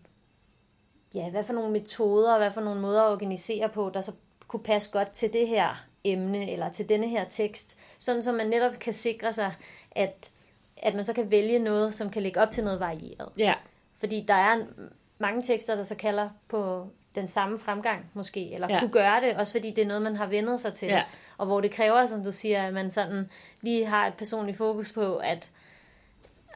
ja, 1.13 1.29
hvad 1.29 1.43
for 1.43 1.53
nogle 1.53 1.71
metoder, 1.71 2.37
hvad 2.37 2.51
for 2.51 2.61
nogle 2.61 2.81
måder 2.81 3.03
at 3.03 3.11
organisere 3.11 3.69
på, 3.69 3.91
der 3.93 4.01
så 4.01 4.11
kunne 4.47 4.63
passe 4.63 4.91
godt 4.91 5.09
til 5.09 5.33
det 5.33 5.47
her 5.47 5.85
emne 6.03 6.51
eller 6.51 6.69
til 6.69 6.89
denne 6.89 7.07
her 7.07 7.25
tekst, 7.29 7.77
sådan 7.99 8.23
så 8.23 8.31
man 8.31 8.47
netop 8.47 8.73
kan 8.79 8.93
sikre 8.93 9.33
sig, 9.33 9.53
at, 9.91 10.31
at 10.77 10.95
man 10.95 11.05
så 11.05 11.13
kan 11.13 11.31
vælge 11.31 11.59
noget, 11.59 11.93
som 11.93 12.09
kan 12.09 12.21
lægge 12.21 12.41
op 12.41 12.49
til 12.49 12.63
noget 12.63 12.79
varieret. 12.79 13.29
Ja. 13.37 13.53
Fordi 13.99 14.25
der 14.27 14.33
er 14.33 14.65
mange 15.17 15.43
tekster, 15.43 15.75
der 15.75 15.83
så 15.83 15.95
kalder 15.95 16.29
på 16.47 16.87
den 17.15 17.27
samme 17.27 17.59
fremgang 17.59 18.11
måske, 18.13 18.53
eller 18.53 18.67
Ja. 18.69 18.79
kunne 18.79 18.91
gøre 18.91 19.21
det, 19.21 19.37
også 19.37 19.53
fordi 19.53 19.71
det 19.71 19.81
er 19.81 19.87
noget, 19.87 20.01
man 20.01 20.15
har 20.15 20.25
vendet 20.25 20.61
sig 20.61 20.73
til. 20.73 20.87
Ja. 20.87 21.03
Og 21.37 21.45
hvor 21.45 21.61
det 21.61 21.71
kræver, 21.71 22.05
som 22.05 22.23
du 22.23 22.31
siger, 22.31 22.63
at 22.67 22.73
man 22.73 22.91
sådan 22.91 23.29
lige 23.61 23.85
har 23.85 24.07
et 24.07 24.13
personligt 24.13 24.57
fokus 24.57 24.91
på, 24.91 25.15
at 25.15 25.49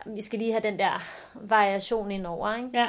vi 0.06 0.22
skal 0.22 0.40
lige 0.40 0.52
have 0.52 0.64
den 0.64 0.80
der 0.80 1.02
variation 1.34 2.12
indover. 2.12 2.56
Ikke? 2.56 2.70
Ja. 2.74 2.88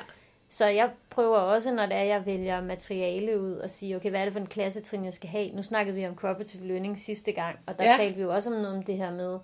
Så 0.49 0.66
jeg 0.66 0.90
prøver 1.11 1.38
også, 1.38 1.75
når 1.75 1.87
det 1.87 1.96
er, 1.96 2.02
jeg 2.02 2.26
vælger 2.26 2.61
materiale 2.61 3.40
ud, 3.40 3.52
og 3.52 3.70
sige, 3.70 3.96
okay, 3.96 4.11
hvad 4.11 4.20
er 4.20 4.25
det 4.25 4.32
for 4.32 4.40
en 4.40 4.46
klassetrin, 4.46 5.04
jeg 5.04 5.14
skal 5.14 5.28
have? 5.28 5.50
Nu 5.52 5.62
snakkede 5.62 5.96
vi 5.96 6.06
om 6.06 6.14
cooperative 6.14 6.66
learning 6.66 6.99
sidste 6.99 7.32
gang, 7.32 7.58
og 7.66 7.78
der 7.78 7.85
ja. 7.85 7.96
talte 7.96 8.16
vi 8.16 8.23
jo 8.23 8.35
også 8.35 8.50
om 8.50 8.56
noget 8.56 8.76
om 8.76 8.82
det 8.82 8.96
her 8.96 9.11
med, 9.11 9.38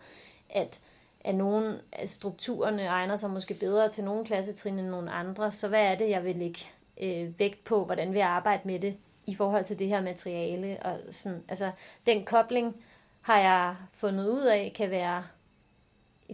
at, 0.50 0.79
at 1.25 1.35
nogle 1.35 1.81
af 1.93 2.09
strukturerne 2.09 2.87
egner 2.87 3.17
sig 3.17 3.31
måske 3.31 3.55
bedre 3.55 3.88
til 3.88 4.05
nogle 4.05 4.25
klassetrin 4.25 4.79
end 4.79 4.88
nogle 4.88 5.11
andre. 5.11 5.52
Så 5.52 5.69
hvad 5.69 5.83
er 5.83 5.95
det, 5.95 6.09
jeg 6.11 6.25
vil 6.25 6.37
lægge 6.37 6.61
øh, 7.02 7.38
vægt 7.38 7.64
på? 7.64 7.85
Hvordan 7.85 8.12
vil 8.12 8.18
jeg 8.18 8.28
arbejde 8.28 8.61
med 8.64 8.78
det 8.78 8.97
i 9.26 9.35
forhold 9.35 9.64
til 9.64 9.78
det 9.78 9.88
her 9.88 10.02
materiale? 10.02 10.78
Og 10.82 10.99
sådan, 11.11 11.42
altså, 11.49 11.71
den 12.06 12.25
kobling 12.25 12.76
har 13.21 13.38
jeg 13.38 13.76
fundet 13.92 14.28
ud 14.28 14.40
af, 14.42 14.73
kan 14.76 14.90
være 14.90 15.25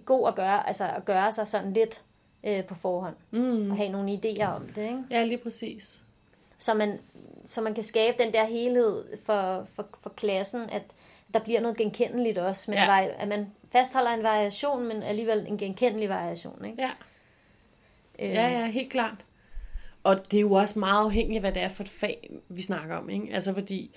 god 0.05 0.29
at 0.29 0.35
gøre, 0.35 0.69
altså 0.69 0.85
at 0.97 1.05
gøre 1.05 1.33
sig 1.33 1.49
sådan 1.49 1.73
lidt 1.73 2.03
øh, 2.45 2.65
på 2.65 2.75
forhånd 2.75 3.15
Mm. 3.31 3.71
og 3.71 3.77
have 3.77 3.89
nogle 3.89 4.13
idéer 4.25 4.45
om 4.47 4.67
det, 4.75 4.83
ikke? 4.83 5.03
Ja, 5.11 5.25
lige 5.25 5.39
præcis. 5.39 6.03
Så 6.59 6.75
man, 6.75 6.99
så 7.47 7.63
man 7.63 7.75
kan 7.75 7.85
skabe 7.85 8.23
den 8.23 8.33
der 8.33 8.45
helhed 8.45 9.05
for, 9.27 9.67
for, 9.75 9.87
for 10.01 10.11
klassen, 10.11 10.71
at 10.71 10.83
der 11.35 11.41
bliver 11.41 11.61
noget 11.61 11.77
genkendeligt 11.77 12.39
også, 12.39 12.71
men 12.71 12.79
ja. 12.79 13.07
at 13.19 13.29
man 13.29 13.53
fastholder 13.73 14.11
en 14.11 14.23
variation, 14.23 14.89
men 14.89 15.03
alligevel 15.03 15.45
en 15.49 15.59
genkendelig 15.59 16.09
variation, 16.09 16.65
ikke? 16.65 16.83
Ja. 16.83 16.91
Øh, 18.19 18.31
Ja, 18.35 18.49
ja, 18.49 18.67
helt 18.67 18.91
klart. 18.91 19.25
Og 20.09 20.31
det 20.31 20.37
er 20.37 20.41
jo 20.41 20.53
også 20.53 20.79
meget 20.79 21.05
afhængigt 21.05 21.37
af, 21.37 21.43
hvad 21.43 21.53
det 21.53 21.63
er 21.63 21.69
for 21.69 21.83
et 21.83 21.89
fag, 21.89 22.31
vi 22.49 22.63
snakker 22.63 22.97
om. 22.97 23.11
Ikke? 23.11 23.29
Altså 23.33 23.55
fordi, 23.55 23.91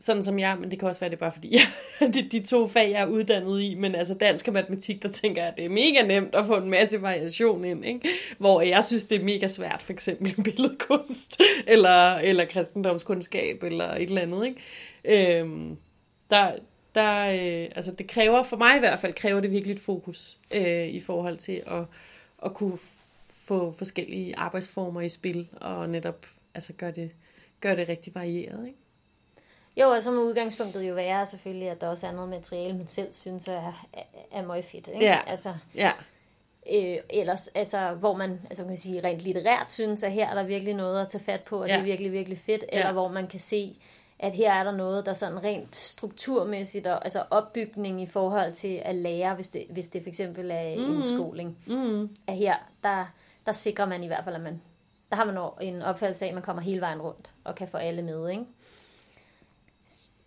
sådan 0.00 0.22
som 0.22 0.38
jeg, 0.38 0.56
men 0.60 0.70
det 0.70 0.78
kan 0.78 0.88
også 0.88 1.00
være, 1.00 1.10
det 1.10 1.16
er 1.16 1.20
bare 1.20 1.32
fordi, 1.32 1.54
jeg, 1.54 1.66
de, 2.14 2.28
de 2.28 2.42
to 2.42 2.68
fag, 2.68 2.90
jeg 2.90 3.02
er 3.02 3.06
uddannet 3.06 3.62
i, 3.62 3.74
men 3.74 3.94
altså 3.94 4.14
dansk 4.14 4.48
og 4.48 4.54
matematik, 4.54 5.02
der 5.02 5.08
tænker 5.08 5.42
jeg, 5.42 5.50
at 5.50 5.56
det 5.56 5.64
er 5.64 5.68
mega 5.68 6.02
nemt 6.06 6.34
at 6.34 6.46
få 6.46 6.56
en 6.56 6.70
masse 6.70 7.02
variation 7.02 7.64
ind. 7.64 7.84
Ikke? 7.84 8.00
Hvor 8.38 8.60
jeg 8.60 8.84
synes, 8.84 9.04
det 9.04 9.20
er 9.20 9.24
mega 9.24 9.48
svært, 9.48 9.82
for 9.82 9.92
eksempel 9.92 10.34
billedkunst, 10.44 11.40
eller, 11.66 12.14
eller 12.14 12.44
kristendomskundskab, 12.44 13.62
eller 13.62 13.94
et 13.94 14.02
eller 14.02 14.22
andet. 14.22 14.46
Ikke? 14.46 15.40
Øhm, 15.40 15.76
der, 16.30 16.52
der, 16.94 17.20
øh, 17.20 17.68
altså 17.76 17.92
det 17.92 18.06
kræver, 18.06 18.42
for 18.42 18.56
mig 18.56 18.76
i 18.76 18.80
hvert 18.80 18.98
fald, 18.98 19.12
kræver 19.12 19.40
det 19.40 19.50
virkelig 19.50 19.74
et 19.74 19.80
fokus 19.80 20.38
øh, 20.54 20.88
i 20.88 21.00
forhold 21.00 21.36
til 21.36 21.62
at, 21.66 21.84
at 22.44 22.54
kunne 22.54 22.78
få 23.44 23.72
forskellige 23.72 24.36
arbejdsformer 24.36 25.00
i 25.00 25.08
spil, 25.08 25.48
og 25.60 25.88
netop 25.88 26.26
altså 26.54 26.72
gøre 26.72 26.90
det, 26.90 27.10
gøre 27.60 27.76
det 27.76 27.88
rigtig 27.88 28.14
varieret. 28.14 28.66
Ikke? 28.66 28.78
Jo, 29.76 29.88
og 29.90 30.02
så 30.02 30.10
må 30.10 30.20
udgangspunktet 30.22 30.88
jo 30.88 30.94
være 30.94 31.26
selvfølgelig, 31.26 31.68
at 31.70 31.80
der 31.80 31.88
også 31.88 32.06
er 32.06 32.12
noget 32.12 32.30
materiale, 32.30 32.76
man 32.76 32.88
selv 32.88 33.12
synes 33.12 33.48
er, 33.48 33.86
er, 33.92 34.02
er 34.32 34.46
meget 34.46 34.64
fedt, 34.64 34.88
ikke? 34.88 35.04
Ja. 35.04 35.20
Altså, 35.26 35.54
Ja, 35.74 35.92
øh, 36.72 36.96
ellers, 37.10 37.48
altså, 37.48 37.90
hvor 37.90 38.16
man 38.16 38.40
altså, 38.50 38.62
man 38.62 38.70
kan 38.70 38.78
sige, 38.78 39.04
rent 39.04 39.20
litterært 39.20 39.72
synes, 39.72 40.02
at 40.02 40.12
her 40.12 40.28
er 40.28 40.34
der 40.34 40.42
virkelig 40.42 40.74
noget 40.74 41.00
at 41.00 41.08
tage 41.08 41.24
fat 41.24 41.40
på, 41.40 41.62
og 41.62 41.68
ja. 41.68 41.72
Det 41.74 41.80
er 41.80 41.84
virkelig, 41.84 42.12
virkelig 42.12 42.38
fedt, 42.38 42.64
eller 42.72 42.86
Ja. 42.86 42.92
hvor 42.92 43.08
man 43.08 43.26
kan 43.26 43.40
se, 43.40 43.76
at 44.18 44.32
her 44.32 44.52
er 44.52 44.64
der 44.64 44.76
noget, 44.76 45.06
der 45.06 45.14
sådan 45.14 45.44
rent 45.44 45.76
strukturmæssigt, 45.76 46.86
og, 46.86 47.04
altså 47.04 47.22
opbygning 47.30 48.02
i 48.02 48.06
forhold 48.06 48.52
til 48.52 48.82
at 48.84 48.94
lære, 48.94 49.34
hvis 49.34 49.50
det, 49.50 49.66
hvis 49.70 49.88
det 49.88 50.02
for 50.02 50.08
eksempel 50.08 50.50
er 50.50 50.76
mm. 50.76 50.96
en 50.96 51.04
skoling, 51.04 51.58
mm, 51.66 52.16
at 52.26 52.36
her, 52.36 52.56
der, 52.82 53.06
der 53.46 53.52
sikrer 53.52 53.86
man 53.86 54.04
i 54.04 54.06
hvert 54.06 54.24
fald, 54.24 54.34
at 54.34 54.40
man, 54.40 54.62
der 55.10 55.16
har 55.16 55.24
man 55.24 55.68
en 55.68 55.82
opfattelse 55.82 56.24
af, 56.24 56.28
at 56.28 56.34
man 56.34 56.42
kommer 56.42 56.62
hele 56.62 56.80
vejen 56.80 57.02
rundt, 57.02 57.32
og 57.44 57.54
kan 57.54 57.68
få 57.68 57.76
alle 57.76 58.02
med, 58.02 58.30
ikke? 58.30 58.44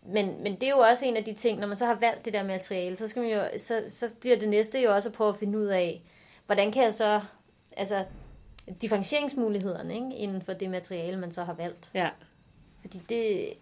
Men, 0.02 0.44
men 0.44 0.56
det 0.56 0.64
er 0.64 0.70
jo 0.70 0.80
også 0.80 1.06
en 1.06 1.18
af 1.18 1.24
de 1.24 1.34
ting, 1.34 1.60
når 1.60 1.68
man 1.68 1.78
så 1.78 1.86
har 1.86 1.94
valgt 1.96 2.26
det 2.26 2.34
der 2.34 2.44
materiale, 2.44 2.98
så, 2.98 3.08
skal 3.08 3.22
man 3.24 3.32
jo, 3.32 3.44
så, 3.58 3.84
så 3.90 4.10
bliver 4.20 4.40
det 4.40 4.50
næste 4.50 4.82
jo 4.82 4.94
også 4.96 5.10
at 5.10 5.16
prøve 5.16 5.30
at 5.30 5.36
finde 5.36 5.58
ud 5.58 5.66
af, 5.66 6.02
hvordan 6.46 6.72
kan 6.72 6.84
jeg 6.84 6.94
så, 6.94 7.22
altså 7.78 8.06
differentieringsmulighederne 8.82 9.94
ikke, 9.94 10.16
inden 10.16 10.42
for 10.42 10.54
det 10.54 10.70
materiale, 10.70 11.18
man 11.18 11.32
så 11.32 11.44
har 11.44 11.54
valgt. 11.54 11.92
ja, 11.94 12.10
Fordi 12.82 13.02
det, 13.10 13.54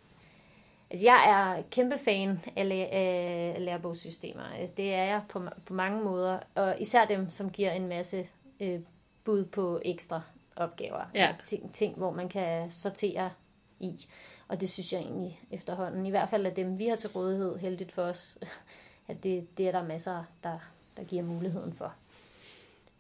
altså 0.91 1.05
jeg 1.05 1.29
er 1.29 1.63
kæmpe 1.71 1.97
fan 1.97 2.39
af, 2.55 2.69
læ- 2.69 2.87
af 2.91 3.55
lærebogssystemer. 3.59 4.43
Det 4.77 4.93
er 4.93 5.03
jeg 5.03 5.21
på, 5.29 5.41
på 5.65 5.73
mange 5.73 6.03
måder, 6.03 6.39
og 6.55 6.75
især 6.79 7.05
dem, 7.05 7.29
som 7.29 7.49
giver 7.49 7.71
en 7.71 7.87
masse 7.87 8.27
øh, 8.59 8.79
bud 9.25 9.45
på 9.45 9.81
ekstra 9.85 10.21
opgaver. 10.55 11.05
Ja. 11.13 11.35
Ting, 11.43 11.73
ting, 11.73 11.95
hvor 11.95 12.11
man 12.11 12.29
kan 12.29 12.71
sortere 12.71 13.31
i. 13.79 14.07
Og 14.47 14.61
det 14.61 14.69
synes 14.69 14.93
jeg 14.93 15.01
egentlig 15.01 15.39
efterhånden, 15.51 16.05
i 16.05 16.09
hvert 16.09 16.29
fald 16.29 16.45
af 16.45 16.55
dem, 16.55 16.79
vi 16.79 16.87
har 16.87 16.95
til 16.95 17.09
rådighed, 17.09 17.57
heldigt 17.57 17.91
for 17.91 18.01
os, 18.01 18.37
at 19.09 19.23
det, 19.23 19.57
det 19.57 19.67
er 19.67 19.71
der 19.71 19.83
masser, 19.83 20.23
der, 20.43 20.59
der 20.97 21.03
giver 21.03 21.23
muligheden 21.23 21.73
for. 21.73 21.93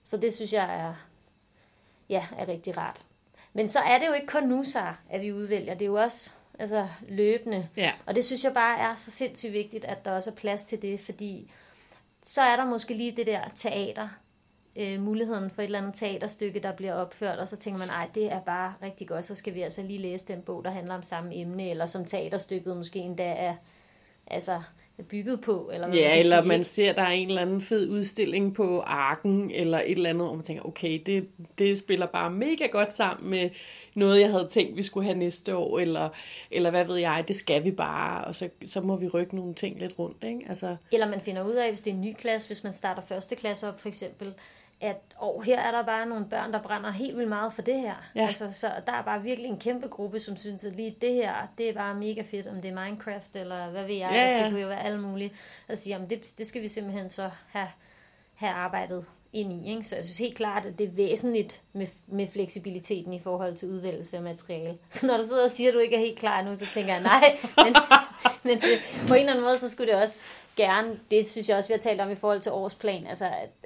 Så 0.03 0.17
det 0.17 0.33
synes 0.33 0.53
jeg 0.53 0.79
er, 0.79 0.93
ja, 2.09 2.27
er 2.37 2.47
rigtig 2.47 2.77
rart. 2.77 3.05
Men 3.53 3.69
så 3.69 3.79
er 3.79 3.99
det 3.99 4.07
jo 4.07 4.13
ikke 4.13 4.27
kun 4.27 4.43
nu, 4.43 4.63
så, 4.63 4.93
at 5.09 5.21
vi 5.21 5.33
udvælger. 5.33 5.73
Det 5.73 5.81
er 5.81 5.89
jo 5.89 5.95
også 5.95 6.33
altså, 6.59 6.87
løbende. 7.07 7.69
ja, 7.77 7.91
Og 8.05 8.15
det 8.15 8.25
synes 8.25 8.43
jeg 8.43 8.53
bare 8.53 8.79
er 8.79 8.95
så 8.95 9.11
sindssygt 9.11 9.53
vigtigt, 9.53 9.85
at 9.85 10.05
der 10.05 10.11
også 10.11 10.31
er 10.31 10.35
plads 10.35 10.65
til 10.65 10.81
det, 10.81 10.99
fordi 10.99 11.51
så 12.23 12.41
er 12.41 12.55
der 12.55 12.65
måske 12.65 12.93
lige 12.93 13.11
det 13.11 13.27
der 13.27 13.41
teater, 13.55 14.09
øh, 14.75 15.01
muligheden 15.01 15.49
for 15.49 15.61
et 15.61 15.65
eller 15.65 15.79
andet 15.79 15.93
teaterstykke, 15.95 16.59
der 16.59 16.71
bliver 16.71 16.93
opført, 16.93 17.39
og 17.39 17.47
så 17.47 17.57
tænker 17.57 17.79
man, 17.79 17.89
ej, 17.89 18.09
det 18.15 18.31
er 18.31 18.39
bare 18.39 18.73
rigtig 18.81 19.07
godt, 19.07 19.25
så 19.25 19.35
skal 19.35 19.53
vi 19.53 19.61
altså 19.61 19.81
lige 19.81 19.99
læse 19.99 20.27
den 20.27 20.41
bog, 20.41 20.63
der 20.63 20.71
handler 20.71 20.95
om 20.95 21.03
samme 21.03 21.35
emne, 21.35 21.69
eller 21.69 21.85
som 21.85 22.05
teaterstykket 22.05 22.77
måske 22.77 22.99
endda 22.99 23.23
er, 23.23 23.55
altså, 24.27 24.61
er 24.97 25.03
bygget 25.03 25.41
på. 25.41 25.69
Eller 25.73 25.87
hvad 25.87 25.97
ja 25.97 26.09
kan 26.09 26.19
eller 26.19 26.41
sige, 26.41 26.47
man 26.47 26.63
ser, 26.63 26.93
der 26.93 27.01
er 27.01 27.11
en 27.11 27.27
eller 27.27 27.41
anden 27.41 27.61
fed 27.61 27.89
udstilling 27.89 28.55
på 28.55 28.81
Arken, 28.81 29.51
eller 29.51 29.79
et 29.79 29.91
eller 29.91 30.09
andet, 30.09 30.27
og 30.27 30.35
man 30.35 30.45
tænker, 30.45 30.65
okay, 30.65 31.01
det, 31.05 31.27
det 31.57 31.77
spiller 31.77 32.05
bare 32.05 32.31
mega 32.31 32.67
godt 32.71 32.93
sammen 32.93 33.29
med 33.29 33.49
noget, 33.95 34.21
jeg 34.21 34.31
havde 34.31 34.47
tænkt, 34.47 34.77
vi 34.77 34.83
skulle 34.83 35.05
have 35.05 35.17
næste 35.17 35.55
år, 35.55 35.79
eller, 35.79 36.09
eller 36.51 36.69
hvad 36.69 36.85
ved 36.85 36.97
jeg, 36.97 37.23
det 37.27 37.35
skal 37.35 37.63
vi 37.63 37.71
bare, 37.71 38.25
og 38.25 38.35
så, 38.35 38.49
så 38.65 38.81
må 38.81 38.95
vi 38.95 39.07
rykke 39.07 39.35
nogle 39.35 39.53
ting 39.53 39.79
lidt 39.79 39.99
rundt, 39.99 40.23
ikke? 40.23 40.45
Altså, 40.49 40.75
Eller 40.91 41.09
man 41.09 41.21
finder 41.21 41.43
ud 41.43 41.53
af, 41.53 41.69
hvis 41.69 41.81
det 41.81 41.91
er 41.91 41.95
en 41.95 42.01
ny 42.01 42.13
klasse, 42.13 42.49
hvis 42.49 42.63
man 42.63 42.73
starter 42.73 43.01
første 43.01 43.35
klasse 43.35 43.67
op 43.67 43.79
for 43.79 43.87
eksempel, 43.87 44.33
at 44.81 45.01
oh, 45.19 45.43
her 45.43 45.59
er 45.59 45.71
der 45.71 45.83
bare 45.83 46.05
nogle 46.05 46.25
børn, 46.25 46.53
der 46.53 46.61
brænder 46.61 46.91
helt 46.91 47.17
vildt 47.17 47.29
meget 47.29 47.53
for 47.53 47.61
det 47.61 47.79
her. 47.79 47.95
Ja. 48.15 48.27
Altså, 48.27 48.51
så 48.51 48.67
der 48.85 48.93
er 48.93 49.01
bare 49.01 49.21
virkelig 49.21 49.49
en 49.49 49.59
kæmpe 49.59 49.87
gruppe, 49.87 50.19
som 50.19 50.37
synes, 50.37 50.63
at 50.63 50.75
lige 50.75 50.95
det 51.01 51.13
her, 51.13 51.33
det 51.57 51.69
er 51.69 51.73
bare 51.73 51.95
mega 51.95 52.21
fedt, 52.21 52.47
om 52.47 52.61
det 52.61 52.71
er 52.71 52.85
Minecraft, 52.85 53.35
eller 53.35 53.69
hvad 53.69 53.83
ved 53.83 53.95
jeg. 53.95 54.09
Ja, 54.11 54.21
Altså, 54.21 54.35
ja. 54.35 54.43
det 54.43 54.51
kunne 54.51 54.61
jo 54.61 54.67
være 54.67 54.83
alle 54.83 55.01
mulige. 55.01 55.33
Og 55.69 55.77
sige, 55.77 55.93
jamen, 55.93 56.09
det, 56.09 56.33
det 56.37 56.47
skal 56.47 56.61
vi 56.61 56.67
simpelthen 56.67 57.09
så 57.09 57.29
have, 57.51 57.67
have 58.35 58.51
arbejdet 58.51 59.05
ind 59.33 59.53
i. 59.53 59.69
Ikke? 59.69 59.83
Så 59.83 59.95
jeg 59.95 60.05
synes 60.05 60.17
helt 60.17 60.35
klart, 60.35 60.65
at 60.65 60.79
det 60.79 60.87
er 60.87 60.91
væsentligt 60.91 61.61
med, 61.73 61.87
med 62.07 62.27
fleksibiliteten 62.33 63.13
i 63.13 63.19
forhold 63.19 63.55
til 63.55 63.69
udvælgelse 63.69 64.17
af 64.17 64.23
materiale. 64.23 64.77
Så 64.89 65.07
når 65.07 65.17
du 65.17 65.23
sidder 65.23 65.43
og 65.43 65.51
siger, 65.51 65.69
at 65.69 65.73
du 65.73 65.79
ikke 65.79 65.95
er 65.95 65.99
helt 65.99 66.19
klar 66.19 66.41
nu, 66.41 66.55
så 66.55 66.65
tænker 66.73 66.93
jeg, 66.93 67.03
nej, 67.03 67.37
men, 67.65 67.75
men 68.43 68.61
det, 68.61 68.79
på 69.07 69.13
en 69.13 69.19
eller 69.19 69.31
anden 69.31 69.45
måde, 69.45 69.57
så 69.57 69.69
skulle 69.69 69.93
det 69.93 70.01
også 70.01 70.23
gerne, 70.55 70.99
det 71.11 71.29
synes 71.29 71.49
jeg 71.49 71.57
også, 71.57 71.67
vi 71.67 71.73
har 71.73 71.79
talt 71.79 72.01
om 72.01 72.11
i 72.11 72.15
forhold 72.15 72.41
til 72.41 72.51
årsplan, 72.51 73.07
altså 73.07 73.25
at 73.25 73.64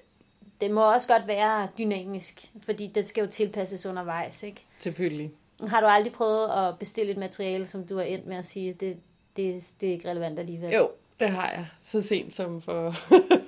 det 0.61 0.71
må 0.71 0.93
også 0.93 1.13
godt 1.13 1.27
være 1.27 1.67
dynamisk, 1.77 2.51
fordi 2.61 2.87
det 2.87 3.07
skal 3.07 3.21
jo 3.21 3.27
tilpasses 3.27 3.85
undervejs, 3.85 4.43
ikke? 4.43 4.65
selvfølgelig. 4.79 5.31
Har 5.67 5.81
du 5.81 5.87
aldrig 5.87 6.13
prøvet 6.13 6.49
at 6.49 6.79
bestille 6.79 7.11
et 7.11 7.17
materiale, 7.17 7.67
som 7.67 7.87
du 7.87 7.95
har 7.95 8.03
endt 8.03 8.27
med 8.27 8.37
at 8.37 8.47
sige, 8.47 8.73
det, 8.73 8.97
det, 9.37 9.63
det 9.81 9.89
er 9.89 9.93
ikke 9.93 10.09
relevant 10.09 10.39
alligevel? 10.39 10.73
Jo, 10.73 10.89
det 11.19 11.29
har 11.29 11.49
jeg. 11.49 11.65
Så 11.81 12.01
sent 12.01 12.33
som 12.33 12.61
for... 12.61 12.95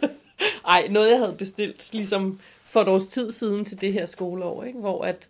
Ej, 0.67 0.87
noget 0.87 1.11
jeg 1.11 1.19
havde 1.19 1.35
bestilt 1.37 1.93
ligesom 1.93 2.39
for 2.63 2.81
et 2.81 2.87
års 2.87 3.07
tid 3.07 3.31
siden 3.31 3.65
til 3.65 3.81
det 3.81 3.93
her 3.93 4.05
skoleår, 4.05 4.63
ikke? 4.63 4.79
hvor 4.79 5.03
at 5.03 5.29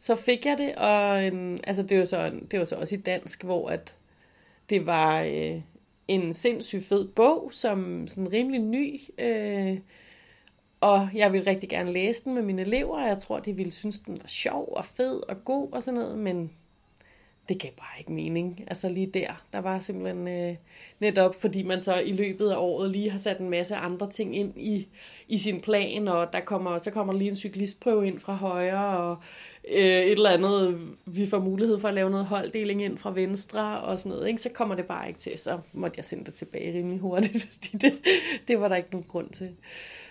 så 0.00 0.16
fik 0.16 0.46
jeg 0.46 0.58
det, 0.58 0.74
og 0.74 1.24
en, 1.24 1.60
altså 1.64 1.82
det 1.82 1.98
var, 1.98 2.04
så, 2.04 2.32
det 2.50 2.58
var 2.58 2.64
så 2.64 2.76
også 2.76 2.94
i 2.94 2.98
dansk, 2.98 3.44
hvor 3.44 3.68
at 3.68 3.94
det 4.70 4.86
var 4.86 5.22
øh, 5.22 5.60
en 6.08 6.34
sindssygt 6.34 6.86
fed 6.86 7.08
bog, 7.08 7.48
som 7.52 8.08
sådan 8.08 8.32
rimelig 8.32 8.60
ny, 8.60 9.00
øh, 9.18 9.78
og 10.80 11.08
jeg 11.14 11.32
ville 11.32 11.50
rigtig 11.50 11.68
gerne 11.68 11.92
læse 11.92 12.24
den 12.24 12.34
med 12.34 12.42
mine 12.42 12.62
elever, 12.62 13.02
og 13.02 13.08
jeg 13.08 13.18
tror, 13.18 13.40
de 13.40 13.52
ville 13.52 13.72
synes, 13.72 14.00
den 14.00 14.18
var 14.22 14.28
sjov 14.28 14.72
og 14.76 14.84
fed 14.84 15.22
og 15.28 15.44
god 15.44 15.72
og 15.72 15.82
sådan 15.82 16.00
noget, 16.00 16.18
men 16.18 16.52
det 17.50 17.58
gav 17.58 17.70
bare 17.70 17.98
ikke 17.98 18.12
mening. 18.12 18.64
Altså 18.66 18.88
lige 18.88 19.06
der, 19.06 19.44
der 19.52 19.58
var 19.58 19.80
simpelthen 19.80 20.28
øh, 20.28 20.56
netop, 21.00 21.34
fordi 21.34 21.62
man 21.62 21.80
så 21.80 21.98
i 21.98 22.12
løbet 22.12 22.50
af 22.50 22.56
året 22.56 22.90
lige 22.90 23.10
har 23.10 23.18
sat 23.18 23.38
en 23.38 23.50
masse 23.50 23.76
andre 23.76 24.10
ting 24.10 24.36
ind 24.36 24.52
i, 24.56 24.88
i 25.28 25.38
sin 25.38 25.60
plan, 25.60 26.08
og 26.08 26.32
der 26.32 26.40
kommer, 26.40 26.78
så 26.78 26.90
kommer 26.90 27.12
lige 27.12 27.30
en 27.30 27.36
cyklistprøve 27.36 28.06
ind 28.06 28.20
fra 28.20 28.34
højre, 28.34 28.98
og 28.98 29.16
øh, 29.68 30.02
et 30.02 30.12
eller 30.12 30.30
andet, 30.30 30.80
vi 31.06 31.26
får 31.26 31.38
mulighed 31.38 31.80
for 31.80 31.88
at 31.88 31.94
lave 31.94 32.10
noget 32.10 32.26
holddeling 32.26 32.82
ind 32.82 32.98
fra 32.98 33.12
venstre 33.12 33.80
og 33.80 33.98
sådan 33.98 34.12
noget, 34.12 34.28
ikke? 34.28 34.42
så 34.42 34.48
kommer 34.48 34.74
det 34.74 34.86
bare 34.86 35.08
ikke 35.08 35.20
til. 35.20 35.38
Så 35.38 35.58
måtte 35.72 35.94
jeg 35.98 36.04
sende 36.04 36.24
det 36.24 36.34
tilbage 36.34 36.78
rimelig 36.78 36.98
hurtigt, 36.98 37.44
fordi 37.52 37.76
det, 37.76 37.92
det 38.48 38.60
var 38.60 38.68
der 38.68 38.76
ikke 38.76 38.90
nogen 38.92 39.06
grund 39.08 39.30
til. 39.30 39.50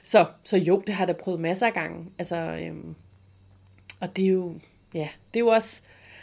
Så, 0.04 0.26
så 0.44 0.58
jo, 0.58 0.84
det 0.88 0.96
har 0.96 1.06
jeg 1.06 1.16
da 1.16 1.22
prøvet 1.24 1.40
masser 1.40 1.68
af 1.68 1.74
gange. 1.74 2.06
Altså, 2.18 2.36
øhm, 2.36 2.96
og 4.00 4.16
det 4.16 4.26
er 4.26 4.30
jo, 4.30 4.54
ja, 4.94 5.10
det 5.34 5.40
er 5.40 5.44
jo 5.44 5.48
også, 5.48 5.82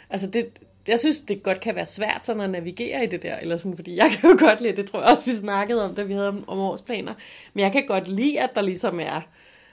altså 0.09 0.29
det, 0.29 0.49
jeg 0.87 0.99
synes, 0.99 1.19
det 1.19 1.43
godt 1.43 1.59
kan 1.59 1.75
være 1.75 1.85
svært 1.85 2.25
sådan 2.25 2.41
at 2.41 2.49
navigere 2.49 3.03
i 3.03 3.07
det 3.07 3.23
der, 3.23 3.35
eller 3.35 3.57
sådan, 3.57 3.75
fordi 3.75 3.95
jeg 3.95 4.11
kan 4.21 4.29
jo 4.29 4.37
godt 4.39 4.61
lide, 4.61 4.75
det 4.75 4.87
tror 4.87 4.99
jeg 4.99 5.09
også, 5.09 5.25
vi 5.25 5.31
snakkede 5.31 5.85
om, 5.85 5.95
da 5.95 6.03
vi 6.03 6.13
havde 6.13 6.27
om, 6.27 6.43
om 6.49 6.59
årsplaner, 6.59 7.13
men 7.53 7.63
jeg 7.63 7.71
kan 7.71 7.87
godt 7.87 8.07
lide, 8.07 8.41
at 8.41 8.55
der 8.55 8.61
ligesom 8.61 8.99
er, 8.99 9.21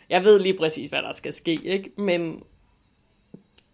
jeg 0.08 0.24
ved 0.24 0.38
lige 0.38 0.58
præcis, 0.58 0.88
hvad 0.88 1.02
der 1.02 1.12
skal 1.12 1.32
ske, 1.32 1.60
ikke? 1.64 1.90
men 1.96 2.42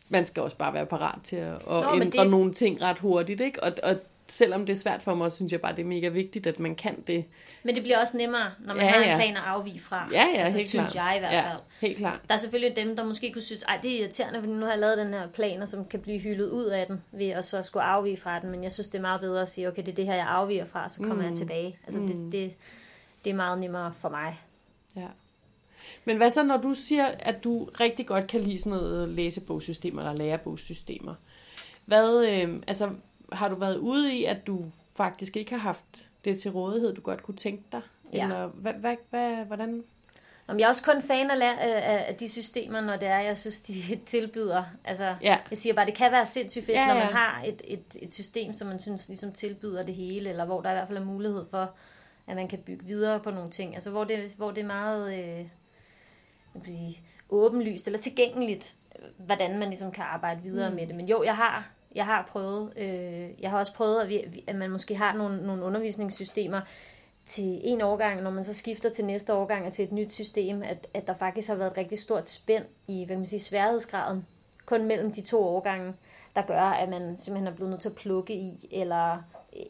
man 0.09 0.26
skal 0.26 0.42
også 0.42 0.56
bare 0.56 0.75
være 0.75 0.87
parat 0.87 1.18
til 1.23 1.37
at, 1.37 1.54
at 1.54 1.62
Nå, 1.66 1.94
ændre 1.94 2.23
det... 2.23 2.30
nogle 2.30 2.52
ting 2.52 2.82
ret 2.82 2.99
hurtigt, 2.99 3.40
ikke? 3.40 3.62
Og, 3.62 3.73
og 3.82 3.97
selvom 4.32 4.66
det 4.66 4.72
er 4.72 4.76
svært 4.76 5.02
for 5.02 5.14
mig, 5.14 5.32
synes 5.32 5.52
jeg 5.52 5.60
bare, 5.60 5.76
det 5.76 5.82
er 5.82 5.87
mega 5.87 6.08
vigtigt, 6.08 6.46
at 6.46 6.58
man 6.58 6.75
kan 6.75 7.02
det. 7.06 7.25
Men 7.62 7.75
det 7.75 7.82
bliver 7.82 7.99
også 7.99 8.16
nemmere, 8.16 8.50
når 8.58 8.75
man 8.75 8.84
ja, 8.84 8.90
har 8.90 9.12
en 9.12 9.16
plan 9.16 9.37
at 9.37 9.42
afvige 9.46 9.80
fra. 9.80 10.08
Ja, 10.12 10.25
ja, 10.34 10.38
altså, 10.38 10.56
helt 10.56 10.68
synes 10.68 10.92
klart. 10.92 11.06
jeg 11.08 11.16
i 11.16 11.18
hvert 11.18 11.32
ja, 11.32 11.50
fald. 11.50 11.60
helt 11.80 11.99
klart. 11.99 12.20
Der 12.28 12.34
er 12.34 12.38
selvfølgelig 12.38 12.76
dem, 12.76 12.96
der 12.96 13.04
måske 13.04 13.32
kunne 13.32 13.42
synes, 13.42 13.64
at 13.68 13.82
det 13.82 13.94
er 13.94 14.00
irriterende, 14.00 14.40
fordi 14.40 14.52
nu 14.52 14.64
har 14.64 14.72
jeg 14.72 14.80
lavet 14.80 14.99
den 14.99 15.14
her 15.14 15.28
plan, 15.28 15.66
som 15.66 15.84
kan 15.84 16.00
blive 16.00 16.18
hyldet 16.18 16.50
ud 16.50 16.64
af 16.64 16.87
den, 16.87 17.02
ved 17.12 17.28
at 17.28 17.44
så 17.44 17.62
skulle 17.62 17.82
afvige 17.82 18.16
fra 18.16 18.40
den. 18.40 18.50
Men 18.50 18.62
jeg 18.62 18.72
synes, 18.72 18.90
det 18.90 18.99
er 18.99 19.02
meget 19.02 19.20
bedre 19.20 19.42
at 19.42 19.49
sige, 19.49 19.68
okay, 19.68 19.82
det 19.82 19.88
er 19.88 19.96
det 19.96 20.06
her, 20.06 20.14
jeg 20.14 20.26
afviger 20.28 20.64
fra, 20.64 20.88
så 20.88 20.99
kommer 20.99 21.14
mm. 21.14 21.28
jeg 21.28 21.37
tilbage. 21.37 21.78
Altså, 21.84 22.00
mm. 22.00 22.06
det, 22.06 22.32
det, 22.32 22.54
det 23.25 23.30
er 23.30 23.34
meget 23.34 23.58
nemmere 23.58 23.92
for 24.00 24.08
mig. 24.08 24.40
Ja. 24.96 25.06
Men 26.04 26.16
hvad 26.16 26.30
så, 26.30 26.42
når 26.42 26.56
du 26.56 26.75
siger, 26.75 27.06
at 27.06 27.44
du 27.44 27.64
rigtig 27.64 28.06
godt 28.06 28.26
kan 28.26 28.40
lide 28.40 28.58
sådan 28.58 28.78
noget 28.78 29.08
læsebogssystemer 29.08 30.02
eller 30.02 30.16
lærebogssystemer? 30.16 31.14
Hvad, 31.84 32.26
øh, 32.26 32.62
altså, 32.66 32.90
har 33.32 33.49
du 33.49 33.54
været 33.54 33.76
ude 33.76 34.14
i, 34.14 34.25
at 34.25 34.46
du 34.46 34.64
faktisk 34.96 35.37
ikke 35.37 35.50
har 35.50 35.58
haft 35.58 36.08
det 36.25 36.40
til 36.40 36.50
rådighed, 36.50 36.94
du 36.94 37.00
godt 37.00 37.22
kunne 37.22 37.37
tænke 37.37 37.64
dig? 37.72 37.82
Ja. 38.12 38.22
Eller 38.22 38.46
hvad, 38.46 38.72
hvad, 38.72 38.96
hvad, 39.10 39.44
hvordan? 39.44 39.84
Om 40.46 40.58
jeg 40.58 40.64
er 40.64 40.68
også 40.68 40.84
kun 40.84 41.02
fan 41.02 41.30
af, 41.30 42.06
af 42.08 42.16
de 42.16 42.28
systemer, 42.28 42.80
når 42.80 42.96
det 42.96 43.08
er, 43.08 43.18
jeg 43.18 43.38
synes, 43.38 43.60
de 43.60 43.75
tilbyder. 44.06 44.64
Altså, 44.84 45.14
ja. 45.22 45.38
Jeg 45.50 45.58
siger 45.58 45.75
bare, 45.75 45.87
det 45.87 45.94
kan 45.94 46.12
være 46.12 46.26
sindssygt 46.26 46.66
fedt, 46.66 46.76
ja, 46.76 46.87
ja. 46.87 46.94
når 46.94 46.94
man 46.94 47.12
har 47.12 47.42
et, 47.46 47.62
et, 47.64 47.84
et 48.02 48.14
system, 48.14 48.54
som 48.54 48.68
man 48.68 48.80
synes 48.80 49.08
ligesom 49.08 49.32
tilbyder 49.32 49.82
det 49.82 49.94
hele, 49.94 50.30
eller 50.30 50.44
hvor 50.44 50.60
der 50.60 50.70
i 50.70 50.75
hvert 50.75 50.88
fald 50.88 50.99
er 50.99 51.04
mulighed 51.04 51.46
for, 51.50 51.70
at 52.26 52.37
man 52.37 52.49
kan 52.49 52.58
bygge 52.58 52.84
videre 52.84 53.20
på 53.20 53.30
nogle 53.30 53.50
ting. 53.50 53.75
Altså, 53.75 53.90
hvor 53.90 54.04
det, 54.04 54.32
hvor 54.37 54.50
det 54.50 54.60
er 54.60 54.66
meget 54.66 55.12
øh, 55.12 55.46
jeg 56.54 56.62
sige, 56.66 57.00
åbenlyst 57.28 57.87
eller 57.87 58.00
tilgængeligt, 58.00 58.75
hvordan 59.16 59.58
man 59.58 59.68
ligesom 59.68 59.92
kan 59.92 60.04
arbejde 60.04 60.42
videre 60.42 60.70
mm. 60.70 60.76
med 60.76 60.87
det. 60.87 60.94
Men 60.94 61.08
jo, 61.08 61.22
jeg 61.22 61.37
har 61.37 61.70
jeg 61.94 62.04
har 62.04 62.28
prøvet, 62.30 62.73
øh, 62.76 63.42
jeg 63.42 63.50
har 63.50 63.59
også 63.59 63.75
prøvet, 63.75 64.00
at, 64.00 64.09
vi, 64.09 64.44
at 64.47 64.54
man 64.54 64.70
måske 64.70 64.97
har 64.97 65.16
nogle, 65.16 65.47
nogle 65.47 65.64
undervisningssystemer 65.64 66.61
til 67.26 67.61
en 67.64 67.80
årgang, 67.80 68.23
når 68.23 68.30
man 68.30 68.44
så 68.44 68.54
skifter 68.54 68.90
til 68.90 69.04
næste 69.04 69.35
årgang 69.35 69.66
og 69.66 69.73
til 69.73 69.85
et 69.85 69.92
nyt 69.92 70.12
system, 70.12 70.62
at, 70.62 70.87
at 70.94 71.06
der 71.06 71.14
faktisk 71.14 71.49
har 71.49 71.54
været 71.54 71.70
et 71.70 71.76
rigtig 71.76 71.99
stort 71.99 72.28
spænd 72.28 72.64
i 72.88 73.04
hvad 73.04 73.14
kan 73.14 73.18
man 73.18 73.26
sige, 73.26 73.40
sværhedsgraden, 73.40 74.26
kun 74.66 74.85
mellem 74.85 75.12
de 75.12 75.20
to 75.20 75.44
årgange, 75.44 75.94
der 76.37 76.42
gør, 76.42 76.61
at 76.61 76.88
man 76.88 77.16
simpelthen 77.18 77.47
er 77.52 77.56
blevet 77.56 77.70
nødt 77.70 77.80
til 77.80 77.88
at 77.88 77.94
plukke 77.94 78.35
i, 78.35 78.68
eller, 78.70 79.23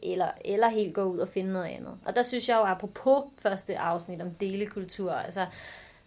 eller, 0.02 0.28
eller 0.44 0.68
helt 0.68 0.94
gå 0.94 1.02
ud 1.02 1.18
og 1.18 1.28
finde 1.28 1.52
noget 1.52 1.66
andet. 1.66 1.98
Og 2.04 2.16
der 2.16 2.22
synes 2.22 2.48
jeg 2.48 2.56
jo, 2.56 2.64
apropos 2.64 3.24
første 3.38 3.78
afsnit 3.78 4.22
om 4.22 4.30
delekultur, 4.30 5.12
altså 5.12 5.46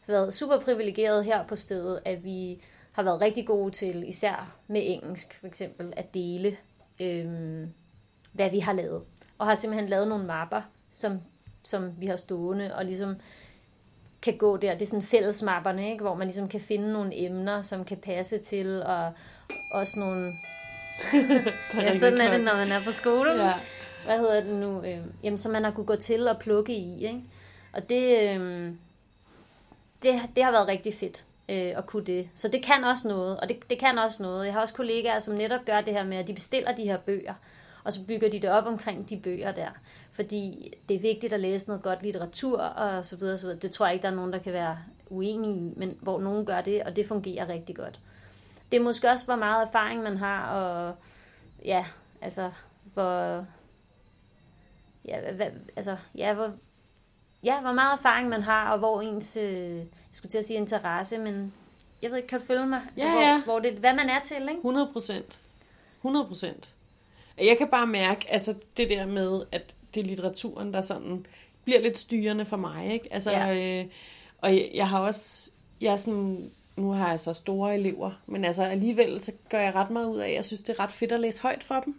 været 0.08 0.34
super 0.34 0.60
privilegeret 0.60 1.26
her 1.26 1.48
på 1.48 1.56
stedet, 1.56 2.02
at 2.06 2.24
vi 2.24 2.62
har 2.94 3.04
været 3.04 3.22
rigtig 3.22 3.48
gode 3.48 3.72
til, 3.72 4.10
især 4.10 4.56
med 4.68 4.82
engelsk 4.84 5.40
for 5.40 5.48
eksempel, 5.48 5.94
at 5.98 6.14
dele, 6.14 6.58
øhm, 7.02 7.74
hvad 8.32 8.50
vi 8.50 8.60
har 8.60 8.74
lavet. 8.74 9.04
Og 9.38 9.48
har 9.48 9.56
simpelthen 9.56 9.90
lavet 9.90 10.08
nogle 10.08 10.26
mapper, 10.26 10.62
som, 10.92 11.20
som 11.64 11.92
vi 12.00 12.06
har 12.06 12.16
stående, 12.16 12.76
og 12.76 12.86
ligesom 12.86 13.16
kan 14.22 14.38
gå 14.38 14.58
der. 14.58 14.74
Det 14.74 14.82
er 14.82 14.90
sådan 14.90 15.04
fællesmapperne, 15.04 15.92
ikke? 15.92 16.02
hvor 16.02 16.16
man 16.16 16.28
ligesom 16.28 16.48
kan 16.48 16.62
finde 16.62 16.94
nogle 16.94 17.26
emner, 17.26 17.62
som 17.62 17.86
kan 17.86 17.98
passe 17.98 18.38
til, 18.38 18.84
og 18.84 19.14
også 19.72 20.00
nogle... 20.00 20.34
ja, 21.74 22.00
sådan 22.00 22.22
er 22.22 22.32
det, 22.32 22.46
når 22.46 22.56
man 22.56 22.72
er 22.72 22.84
på 22.84 22.92
skole. 22.92 23.46
Ja. 23.46 23.54
Hvad 24.06 24.20
hedder 24.20 24.44
det 24.44 24.56
nu? 24.56 24.84
Øh, 24.84 25.00
jamen, 25.24 25.38
som 25.38 25.52
man 25.52 25.64
har 25.64 25.72
kunne 25.72 25.86
gå 25.86 25.96
til 25.96 26.28
og 26.28 26.40
plukke 26.40 26.74
i. 26.74 27.06
Ikke? 27.06 27.22
Og 27.74 27.90
det, 27.90 28.30
øh, 28.30 28.72
det, 30.04 30.22
det 30.36 30.44
har 30.44 30.52
været 30.52 30.68
rigtig 30.68 30.94
fedt 30.94 31.26
øh, 31.50 31.78
at 31.78 31.86
kunne 31.86 32.06
det. 32.06 32.30
Så 32.36 32.48
det 32.48 32.64
kan 32.64 32.84
også 32.84 33.08
noget, 33.08 33.40
og 33.40 33.50
det, 33.50 33.70
det 33.70 33.80
kan 33.80 33.98
også 33.98 34.24
noget. 34.24 34.46
Jeg 34.46 34.54
har 34.54 34.62
også 34.62 34.74
kollegaer, 34.74 35.20
som 35.20 35.36
netop 35.36 35.66
gør 35.66 35.82
det 35.82 35.94
her 35.94 36.04
med, 36.04 36.18
at 36.18 36.28
de 36.28 36.34
bestiller 36.34 36.76
de 36.76 36.84
her 36.84 36.98
bøger, 36.98 37.34
og 37.84 37.94
så 37.94 38.06
bygger 38.06 38.30
de 38.30 38.42
det 38.42 38.50
op 38.50 38.66
omkring 38.66 39.10
de 39.10 39.18
bøger 39.18 39.52
der. 39.52 39.70
Fordi 40.12 40.74
det 40.90 40.96
er 40.96 41.00
vigtigt 41.00 41.34
at 41.34 41.40
læse 41.40 41.68
noget 41.68 41.84
godt 41.84 42.04
litteratur, 42.04 42.60
og 42.60 43.06
så 43.06 43.18
videre, 43.18 43.38
så 43.38 43.48
videre. 43.48 43.60
Det 43.60 43.72
tror 43.72 43.86
jeg 43.86 43.94
ikke, 43.94 44.04
der 44.04 44.12
er 44.12 44.16
nogen, 44.16 44.34
der 44.34 44.40
kan 44.40 44.54
være 44.54 44.78
uenige 45.10 45.56
i, 45.56 45.74
men 45.78 45.98
hvor 46.02 46.20
nogen 46.20 46.46
gør 46.46 46.62
det, 46.62 46.84
og 46.84 46.96
det 46.96 47.08
fungerer 47.08 47.50
rigtig 47.50 47.76
godt. 47.76 48.00
Det 48.72 48.80
er 48.80 48.84
måske 48.84 49.10
også, 49.10 49.26
hvor 49.26 49.36
meget 49.36 49.68
erfaring 49.68 50.04
man 50.04 50.18
har, 50.18 50.50
og 50.50 50.96
ja, 51.66 51.86
altså, 52.22 52.52
hvor, 52.94 53.46
ja, 55.06 55.32
hvad, 55.32 55.48
altså, 55.76 55.98
ja, 56.16 56.34
hvor, 56.34 56.52
ja, 57.44 57.62
hvor 57.62 57.72
meget 57.72 57.98
erfaring 57.98 58.30
man 58.30 58.44
har, 58.44 58.72
og 58.72 58.80
hvor 58.80 59.02
ens, 59.02 59.38
øh, 59.38 59.78
jeg 59.78 59.86
skulle 60.14 60.32
til 60.32 60.38
at 60.38 60.46
sige 60.46 60.58
interesse, 60.58 61.18
men 61.18 61.54
jeg 62.02 62.10
ved 62.12 62.18
ikke, 62.18 62.28
kan 62.28 62.40
du 62.40 62.46
følge 62.46 62.66
mig? 62.66 62.82
Altså, 62.92 63.08
ja, 63.08 63.14
ja. 63.14 63.42
Hvor, 63.42 63.54
hvor 63.54 63.60
det, 63.60 63.74
hvad 63.74 63.94
man 63.94 64.10
er 64.10 64.20
til, 64.20 64.42
ikke? 64.42 64.54
100 64.54 64.90
procent. 64.94 65.40
100 65.98 66.26
procent. 66.26 66.74
Jeg 67.38 67.58
kan 67.58 67.68
bare 67.68 67.88
mærke, 67.88 68.32
altså 68.32 68.56
det 68.78 68.90
der 68.90 69.06
med, 69.06 69.44
at 69.52 69.76
det 69.94 70.04
er 70.04 70.08
litteraturen, 70.08 70.74
der 70.74 70.82
sådan 70.82 71.26
bliver 71.64 71.82
lidt 71.82 71.98
styrende 71.98 72.46
for 72.46 72.58
mig, 72.58 72.94
ikke? 72.94 73.14
Altså, 73.14 73.32
ja. 73.32 73.80
øh, 73.82 73.86
og 74.38 74.56
jeg, 74.56 74.70
jeg 74.74 74.90
har 74.90 75.00
også, 75.00 75.52
jeg 75.82 75.94
er 75.94 75.98
sådan, 75.98 76.52
nu 76.76 76.92
har 76.92 77.10
jeg 77.10 77.20
så 77.20 77.34
store 77.34 77.76
elever, 77.76 78.12
men 78.26 78.46
altså 78.46 78.64
alligevel, 78.64 79.22
så 79.22 79.32
gør 79.50 79.60
jeg 79.60 79.76
ret 79.76 79.90
meget 79.90 80.08
ud 80.08 80.18
af, 80.18 80.34
jeg 80.34 80.46
synes, 80.46 80.62
det 80.62 80.70
er 80.70 80.80
ret 80.80 80.92
fedt 80.92 81.12
at 81.12 81.20
læse 81.20 81.42
højt 81.42 81.64
for 81.64 81.80
dem. 81.80 81.96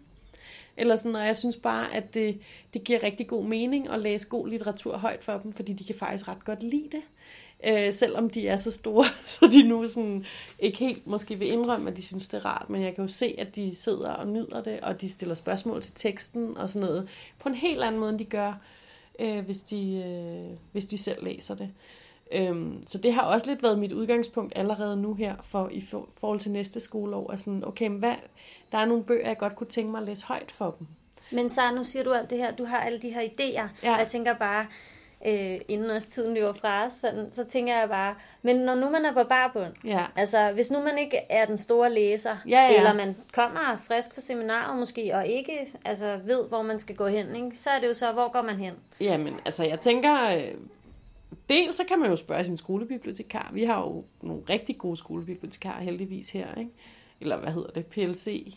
Eller 0.76 0.96
sådan, 0.96 1.16
og 1.16 1.26
jeg 1.26 1.36
synes 1.36 1.56
bare, 1.56 1.94
at 1.94 2.14
det, 2.14 2.38
det 2.74 2.84
giver 2.84 3.02
rigtig 3.02 3.26
god 3.26 3.44
mening 3.44 3.88
at 3.88 4.00
læse 4.00 4.28
god 4.28 4.48
litteratur 4.48 4.96
højt 4.96 5.24
for 5.24 5.38
dem, 5.38 5.52
fordi 5.52 5.72
de 5.72 5.84
kan 5.84 5.94
faktisk 5.94 6.28
ret 6.28 6.44
godt 6.44 6.62
lide 6.62 6.88
det. 6.92 7.02
Øh, 7.66 7.92
selvom 7.92 8.30
de 8.30 8.48
er 8.48 8.56
så 8.56 8.70
store, 8.70 9.04
så 9.38 9.48
de 9.52 9.68
nu 9.68 9.86
sådan 9.86 10.24
ikke 10.58 10.78
helt 10.78 11.06
måske 11.06 11.38
vil 11.38 11.48
indrømme, 11.48 11.90
at 11.90 11.96
de 11.96 12.02
synes, 12.02 12.28
det 12.28 12.36
er 12.36 12.46
rart. 12.46 12.70
Men 12.70 12.82
jeg 12.82 12.94
kan 12.94 13.04
jo 13.04 13.08
se, 13.08 13.34
at 13.38 13.56
de 13.56 13.74
sidder 13.74 14.10
og 14.10 14.28
nyder 14.28 14.62
det, 14.62 14.80
og 14.80 15.00
de 15.00 15.08
stiller 15.08 15.34
spørgsmål 15.34 15.82
til 15.82 15.94
teksten 15.94 16.56
og 16.56 16.68
sådan 16.68 16.88
noget. 16.88 17.08
På 17.38 17.48
en 17.48 17.54
helt 17.54 17.82
anden 17.82 18.00
måde, 18.00 18.10
end 18.10 18.18
de 18.18 18.24
gør, 18.24 18.60
øh, 19.18 19.44
hvis, 19.44 19.60
de, 19.60 20.02
øh, 20.06 20.56
hvis 20.72 20.86
de 20.86 20.98
selv 20.98 21.24
læser 21.24 21.54
det. 21.54 21.70
Øhm, 22.32 22.82
så 22.86 22.98
det 22.98 23.12
har 23.12 23.22
også 23.22 23.46
lidt 23.46 23.62
været 23.62 23.78
mit 23.78 23.92
udgangspunkt 23.92 24.52
allerede 24.56 24.96
nu 24.96 25.14
her, 25.14 25.34
for 25.42 25.68
i 25.72 25.80
for, 25.80 26.08
forhold 26.20 26.40
til 26.40 26.50
næste 26.50 26.80
skoleår, 26.80 27.30
at 27.30 27.40
sådan, 27.40 27.64
okay, 27.64 27.86
men 27.86 27.98
hvad, 27.98 28.14
der 28.72 28.78
er 28.78 28.84
nogle 28.84 29.04
bøger, 29.04 29.28
jeg 29.28 29.38
godt 29.38 29.56
kunne 29.56 29.66
tænke 29.66 29.90
mig 29.90 30.00
at 30.00 30.06
læse 30.06 30.24
højt 30.24 30.50
for 30.50 30.74
dem. 30.78 30.86
Men 31.32 31.48
så 31.48 31.60
nu 31.76 31.84
siger 31.84 32.04
du 32.04 32.12
alt 32.12 32.30
det 32.30 32.38
her, 32.38 32.56
du 32.56 32.64
har 32.64 32.78
alle 32.78 32.98
de 32.98 33.10
her 33.10 33.20
idéer, 33.22 33.68
ja. 33.82 33.92
og 33.92 33.98
jeg 33.98 34.06
tænker 34.08 34.34
bare, 34.34 34.66
øh, 35.26 35.60
inden 35.68 35.90
også 35.90 36.10
tiden 36.10 36.34
løber 36.34 36.52
fra 36.52 36.86
os, 36.86 36.92
sådan, 36.92 37.30
så 37.32 37.44
tænker 37.44 37.78
jeg 37.78 37.88
bare, 37.88 38.14
men 38.42 38.56
når 38.56 38.74
nu 38.74 38.90
man 38.90 39.04
er 39.04 39.12
på 39.12 39.24
barbund, 39.28 39.72
ja. 39.84 40.04
altså 40.16 40.52
hvis 40.54 40.70
nu 40.70 40.82
man 40.82 40.98
ikke 40.98 41.16
er 41.30 41.44
den 41.46 41.58
store 41.58 41.92
læser, 41.92 42.36
ja, 42.48 42.62
ja. 42.62 42.76
eller 42.76 42.94
man 42.94 43.16
kommer 43.32 43.76
frisk 43.86 44.14
fra 44.14 44.20
seminaret 44.20 44.78
måske, 44.78 45.14
og 45.14 45.26
ikke 45.26 45.72
altså, 45.84 46.20
ved, 46.24 46.48
hvor 46.48 46.62
man 46.62 46.78
skal 46.78 46.96
gå 46.96 47.06
hen, 47.06 47.36
ikke, 47.36 47.58
så 47.58 47.70
er 47.70 47.80
det 47.80 47.88
jo 47.88 47.94
så, 47.94 48.12
hvor 48.12 48.32
går 48.32 48.42
man 48.42 48.56
hen? 48.56 48.74
Jamen, 49.00 49.34
altså 49.44 49.64
jeg 49.64 49.80
tænker, 49.80 50.36
øh, 50.36 50.54
dels 51.48 51.76
så 51.76 51.84
kan 51.88 51.98
man 51.98 52.10
jo 52.10 52.16
spørge 52.16 52.44
sin 52.44 52.56
skolebibliotekar. 52.56 53.50
Vi 53.54 53.64
har 53.64 53.80
jo 53.80 54.04
nogle 54.22 54.42
rigtig 54.48 54.78
gode 54.78 54.96
skolebibliotekarer 54.96 55.82
heldigvis 55.82 56.30
her, 56.30 56.54
ikke? 56.54 56.70
Eller 57.20 57.36
hvad 57.36 57.52
hedder 57.52 57.70
det? 57.70 57.86
PLC 57.86 58.54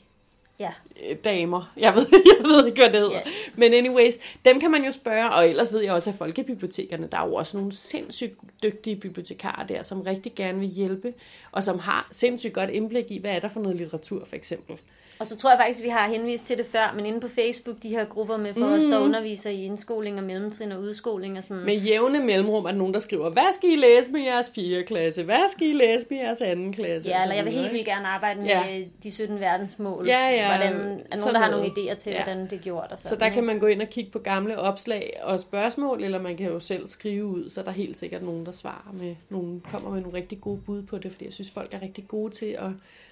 ja. 0.60 0.74
Øh, 1.10 1.18
damer. 1.24 1.74
Jeg 1.78 1.96
ved, 1.96 2.08
jeg 2.38 2.44
ved 2.44 2.68
ikke, 2.68 2.82
hvad 2.82 2.90
det 2.90 3.00
hedder. 3.00 3.16
Yeah. 3.16 3.28
Men 3.56 3.74
anyways, 3.74 4.14
dem 4.46 4.60
kan 4.60 4.72
man 4.72 4.86
jo 4.86 4.92
spørge, 4.92 5.32
og 5.32 5.50
ellers 5.50 5.74
ved 5.74 5.82
jeg 5.82 5.94
også, 5.94 6.10
at 6.10 6.16
folkebibliotekerne, 6.16 7.08
der 7.12 7.18
er 7.18 7.28
jo 7.28 7.34
også 7.34 7.58
nogle 7.58 7.72
sindssygt 7.72 8.36
dygtige 8.64 8.96
bibliotekarer 8.96 9.68
der, 9.68 9.82
som 9.82 10.02
rigtig 10.02 10.36
gerne 10.36 10.60
vil 10.60 10.68
hjælpe, 10.68 11.14
og 11.52 11.64
som 11.64 11.80
har 11.80 12.08
sindssygt 12.12 12.54
godt 12.54 12.70
indblik 12.70 13.12
i, 13.12 13.18
hvad 13.18 13.32
er 13.32 13.40
der 13.40 13.48
for 13.48 13.60
noget 13.60 13.78
litteratur, 13.78 14.26
for 14.26 14.36
eksempel. 14.36 14.78
Og 15.20 15.28
så 15.28 15.38
tror 15.38 15.50
jeg 15.50 15.60
faktisk, 15.60 15.84
vi 15.84 15.90
har 15.90 16.08
henvist 16.08 16.48
til 16.48 16.58
det 16.58 16.66
før, 16.72 16.94
men 16.96 17.06
inde 17.06 17.20
på 17.20 17.28
Facebook, 17.28 17.76
de 17.84 17.90
her 17.90 18.06
grupper 18.06 18.38
med 18.38 18.54
for 18.54 18.68
mm. 18.68 18.74
os, 18.74 18.84
der 18.84 19.00
underviser 19.00 19.50
i 19.50 19.64
indskoling 19.64 20.18
og 20.18 20.24
mellemtrin 20.24 20.72
og 20.72 20.82
udskoling 20.82 21.38
og 21.38 21.44
sådan. 21.44 21.66
Med 21.66 21.76
jævne 21.76 22.20
mellemrum 22.20 22.66
er 22.66 22.72
der 22.72 22.78
nogen, 22.78 22.94
der 22.94 23.00
skriver, 23.00 23.30
hvad 23.30 23.54
skal 23.56 23.70
I 23.70 23.76
læse 23.76 24.12
med 24.12 24.22
jeres 24.22 24.52
4. 24.56 24.84
klasse? 24.84 25.24
Hvad 25.24 25.50
skal 25.50 25.68
I 25.68 25.74
læse 25.74 26.08
med 26.10 26.18
jeres 26.18 26.40
2. 26.40 26.72
klasse? 26.72 27.10
Ja, 27.10 27.22
eller 27.22 27.36
jeg 27.36 27.46
vil 27.46 27.54
helt 27.54 27.72
vildt 27.74 27.86
gerne 27.86 28.08
arbejde 28.08 28.40
med 28.40 28.48
ja. 28.48 28.84
de 29.04 29.12
17 29.12 29.40
verdensmål. 29.40 30.08
Ja, 30.08 30.30
ja. 30.30 30.48
Hvordan, 30.48 30.74
er 31.12 31.18
nogen, 31.18 31.36
der 31.36 31.40
har 31.40 31.52
nogle 31.52 31.66
idéer 31.66 31.96
til, 31.96 32.12
ja. 32.12 32.24
hvordan 32.24 32.44
det 32.44 32.54
er 32.54 32.64
gjort. 32.64 32.88
Og 32.92 33.00
sådan, 33.00 33.18
så 33.18 33.26
der 33.26 33.30
kan 33.30 33.44
man 33.44 33.60
gå 33.60 33.66
ind 33.66 33.82
og 33.82 33.88
kigge 33.88 34.12
på 34.12 34.20
gamle 34.20 34.60
opslag 34.60 35.20
og 35.24 35.40
spørgsmål, 35.40 36.04
eller 36.04 36.22
man 36.22 36.38
kan 36.38 36.48
jo 36.48 36.60
selv 36.60 36.88
skrive 36.88 37.26
ud, 37.26 37.50
så 37.50 37.62
der 37.62 37.68
er 37.68 37.74
helt 37.74 37.98
sikkert 37.98 38.24
nogen, 38.24 38.46
der 38.46 38.52
svarer 38.52 38.94
med, 38.94 39.16
nogen, 39.30 39.64
kommer 39.72 39.90
med 39.90 40.02
nogle 40.02 40.18
rigtig 40.18 40.42
gode 40.42 40.62
bud 40.66 40.82
på 40.82 40.98
det, 40.98 41.12
fordi 41.12 41.26
jeg 41.26 41.34
synes, 41.34 41.52
folk 41.52 41.74
er 41.74 41.82
rigtig 41.82 42.08
gode 42.08 42.34
til 42.34 42.46
at 42.46 42.70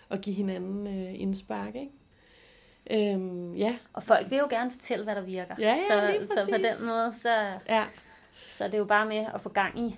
og 0.10 0.20
give 0.20 0.36
hinanden 0.36 0.88
øh, 0.88 1.22
indspark, 1.22 1.76
ikke? 1.76 1.92
Øhm, 2.92 3.56
ja. 3.56 3.76
Og 3.94 4.04
folk 4.04 4.30
vil 4.30 4.38
jo 4.38 4.48
gerne 4.50 4.72
fortælle, 4.72 5.04
hvad 5.04 5.16
der 5.16 5.22
virker. 5.22 5.56
Ja, 5.60 5.76
ja, 5.90 6.18
så, 6.26 6.28
så 6.28 6.52
på 6.52 6.58
den 6.58 6.88
måde, 6.88 7.14
så, 7.22 7.52
Ja, 7.70 7.84
så 8.50 8.64
er 8.64 8.68
det 8.68 8.78
jo 8.78 8.86
bare 8.86 9.06
med 9.06 9.26
at 9.34 9.42
få 9.42 9.50
gang 9.50 9.80
i, 9.80 9.96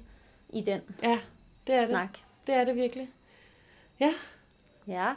i 0.49 0.61
den 0.61 0.81
ja, 1.03 1.19
det 1.67 1.75
er 1.75 1.79
det. 1.79 1.89
snak. 1.89 2.09
Det 2.47 2.55
er 2.55 2.63
det 2.63 2.75
virkelig. 2.75 3.09
Ja, 3.99 4.13
Ja. 4.87 5.13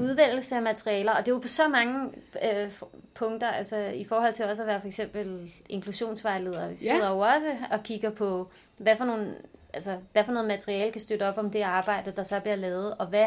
Udvælgelse 0.00 0.56
af 0.56 0.62
materialer, 0.62 1.12
og 1.12 1.18
det 1.26 1.28
er 1.28 1.34
jo 1.34 1.38
på 1.40 1.48
så 1.48 1.68
mange 1.68 2.10
øh, 2.52 2.72
punkter, 3.14 3.48
altså 3.50 3.76
i 3.78 4.04
forhold 4.04 4.34
til 4.34 4.44
også 4.44 4.62
at 4.62 4.66
være 4.68 4.80
for 4.80 4.86
eksempel 4.86 5.52
inklusionsvejleder. 5.68 6.68
Vi 6.68 6.76
Ja. 6.82 6.92
sidder 6.94 7.10
jo 7.10 7.18
også 7.18 7.56
og 7.70 7.82
kigger 7.82 8.10
på, 8.10 8.50
hvad 8.76 8.96
for, 8.96 9.04
nogle, 9.04 9.34
altså, 9.74 9.98
hvad 10.12 10.24
for 10.24 10.32
noget 10.32 10.48
materiale 10.48 10.92
kan 10.92 11.00
støtte 11.00 11.28
op 11.28 11.38
om 11.38 11.50
det 11.50 11.62
arbejde, 11.62 12.12
der 12.16 12.22
så 12.22 12.40
bliver 12.40 12.56
lavet, 12.56 12.94
og 12.98 13.06
hvad, 13.06 13.26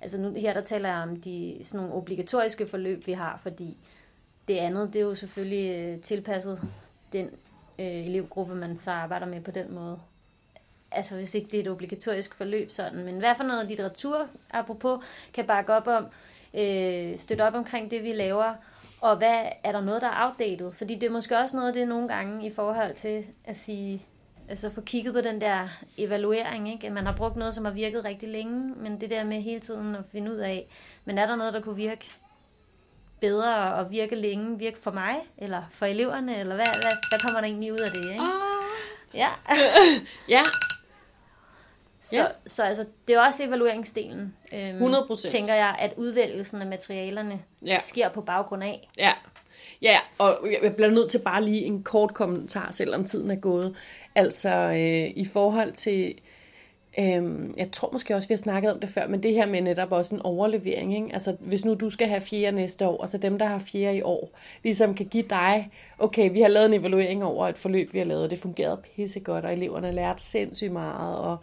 altså 0.00 0.20
nu 0.20 0.34
her 0.34 0.52
der 0.52 0.60
taler 0.60 0.88
jeg 0.88 1.02
om 1.02 1.20
de 1.20 1.60
sådan 1.64 1.80
nogle 1.80 1.94
obligatoriske 1.94 2.66
forløb, 2.66 3.06
vi 3.06 3.12
har, 3.12 3.40
fordi 3.42 3.76
det 4.48 4.56
andet, 4.56 4.92
det 4.92 4.98
er 4.98 5.04
jo 5.04 5.14
selvfølgelig 5.14 5.78
øh, 5.78 6.00
tilpasset 6.00 6.60
den 7.12 7.26
øh, 7.78 8.06
elevgruppe, 8.06 8.54
man 8.54 8.78
så 8.80 8.90
arbejder 8.90 9.26
med 9.26 9.40
på 9.40 9.50
den 9.50 9.74
måde. 9.74 10.00
Altså 10.90 11.14
hvis 11.14 11.34
ikke 11.34 11.48
det 11.50 11.56
er 11.56 11.60
et 11.60 11.68
obligatorisk 11.68 12.34
forløb 12.34 12.70
sådan, 12.70 13.04
men 13.04 13.18
hvad 13.18 13.34
for 13.36 13.44
noget 13.44 13.66
litteratur, 13.66 14.26
apropos, 14.50 15.04
kan 15.34 15.46
bakke 15.46 15.72
op 15.74 15.86
om, 15.86 16.06
øh, 16.54 17.18
støtte 17.18 17.42
op 17.42 17.54
omkring 17.54 17.90
det, 17.90 18.02
vi 18.02 18.12
laver, 18.12 18.54
og 19.00 19.16
hvad 19.16 19.42
er 19.64 19.72
der 19.72 19.80
noget, 19.80 20.02
der 20.02 20.08
er 20.08 20.26
outdated? 20.26 20.72
Fordi 20.72 20.94
det 20.94 21.06
er 21.06 21.10
måske 21.10 21.38
også 21.38 21.56
noget 21.56 21.68
af 21.68 21.74
det 21.74 21.88
nogle 21.88 22.08
gange 22.08 22.46
i 22.46 22.50
forhold 22.50 22.94
til 22.94 23.26
at 23.44 23.56
sige, 23.56 24.06
altså 24.48 24.70
få 24.70 24.80
kigget 24.80 25.14
på 25.14 25.20
den 25.20 25.40
der 25.40 25.68
evaluering, 25.98 26.72
ikke? 26.72 26.86
At 26.86 26.92
man 26.92 27.06
har 27.06 27.12
brugt 27.16 27.36
noget, 27.36 27.54
som 27.54 27.64
har 27.64 27.72
virket 27.72 28.04
rigtig 28.04 28.28
længe, 28.28 28.74
men 28.76 29.00
det 29.00 29.10
der 29.10 29.24
med 29.24 29.40
hele 29.40 29.60
tiden 29.60 29.94
at 29.94 30.04
finde 30.12 30.30
ud 30.30 30.36
af, 30.36 30.66
men 31.04 31.18
er 31.18 31.26
der 31.26 31.36
noget, 31.36 31.54
der 31.54 31.60
kunne 31.60 31.76
virke 31.76 32.10
bedre 33.20 33.74
og 33.74 33.90
virke 33.90 34.14
længe, 34.14 34.58
virke 34.58 34.78
for 34.82 34.90
mig, 34.90 35.16
eller 35.38 35.62
for 35.70 35.86
eleverne, 35.86 36.38
eller 36.38 36.54
hvad, 36.54 36.66
hvad, 36.66 36.92
hvad 37.10 37.18
kommer 37.20 37.40
der 37.40 37.46
egentlig 37.48 37.72
ud 37.72 37.78
af 37.78 37.90
det, 37.90 38.10
ikke? 38.10 38.22
Ja. 39.14 39.28
ja, 40.28 40.40
Så, 42.00 42.16
Ja. 42.16 42.26
så 42.46 42.62
altså, 42.62 42.84
det 43.08 43.16
er 43.16 43.20
også 43.20 43.44
evalueringsdelen, 43.44 44.36
øhm, 44.52 44.94
100%. 44.94 45.30
tænker 45.30 45.54
jeg, 45.54 45.76
at 45.78 45.92
udvælgelsen 45.96 46.60
af 46.62 46.66
materialerne 46.66 47.42
ja. 47.66 47.78
sker 47.78 48.08
på 48.08 48.20
baggrund 48.20 48.64
af. 48.64 48.88
Ja. 48.98 49.12
Ja, 49.82 49.96
og 50.18 50.38
jeg 50.62 50.74
bliver 50.74 50.90
nødt 50.90 51.10
til 51.10 51.18
bare 51.18 51.44
lige 51.44 51.64
en 51.64 51.82
kort 51.82 52.14
kommentar, 52.14 52.68
selvom 52.70 53.04
tiden 53.04 53.30
er 53.30 53.36
gået. 53.36 53.76
Altså, 54.14 54.50
øh, 54.50 55.12
i 55.16 55.24
forhold 55.24 55.72
til, 55.72 56.14
øh, 56.98 57.24
jeg 57.56 57.68
tror 57.72 57.92
måske 57.92 58.14
også, 58.16 58.28
vi 58.28 58.32
har 58.32 58.36
snakket 58.36 58.72
om 58.72 58.80
det 58.80 58.88
før, 58.88 59.08
men 59.08 59.22
det 59.22 59.34
her 59.34 59.46
med 59.46 59.60
netop 59.60 59.92
også 59.92 60.14
en 60.14 60.22
overlevering. 60.22 60.94
Ikke? 60.94 61.08
Altså, 61.12 61.36
hvis 61.40 61.64
nu 61.64 61.74
du 61.74 61.90
skal 61.90 62.08
have 62.08 62.20
fjerde 62.20 62.56
næste 62.56 62.88
år, 62.88 63.02
altså 63.02 63.18
dem, 63.18 63.38
der 63.38 63.46
har 63.46 63.58
fjerde 63.58 63.96
i 63.96 64.02
år, 64.02 64.38
ligesom 64.62 64.94
kan 64.94 65.06
give 65.06 65.24
dig, 65.30 65.70
okay, 65.98 66.32
vi 66.32 66.40
har 66.40 66.48
lavet 66.48 66.66
en 66.66 66.80
evaluering 66.80 67.24
over 67.24 67.48
et 67.48 67.58
forløb, 67.58 67.92
vi 67.92 67.98
har 67.98 68.06
lavet, 68.06 68.30
det 68.30 68.38
fungerede 68.38 68.80
pissegodt, 68.96 69.44
og 69.44 69.52
eleverne 69.52 69.92
lærte 69.92 70.24
sindssygt 70.24 70.72
meget, 70.72 71.18
og 71.18 71.36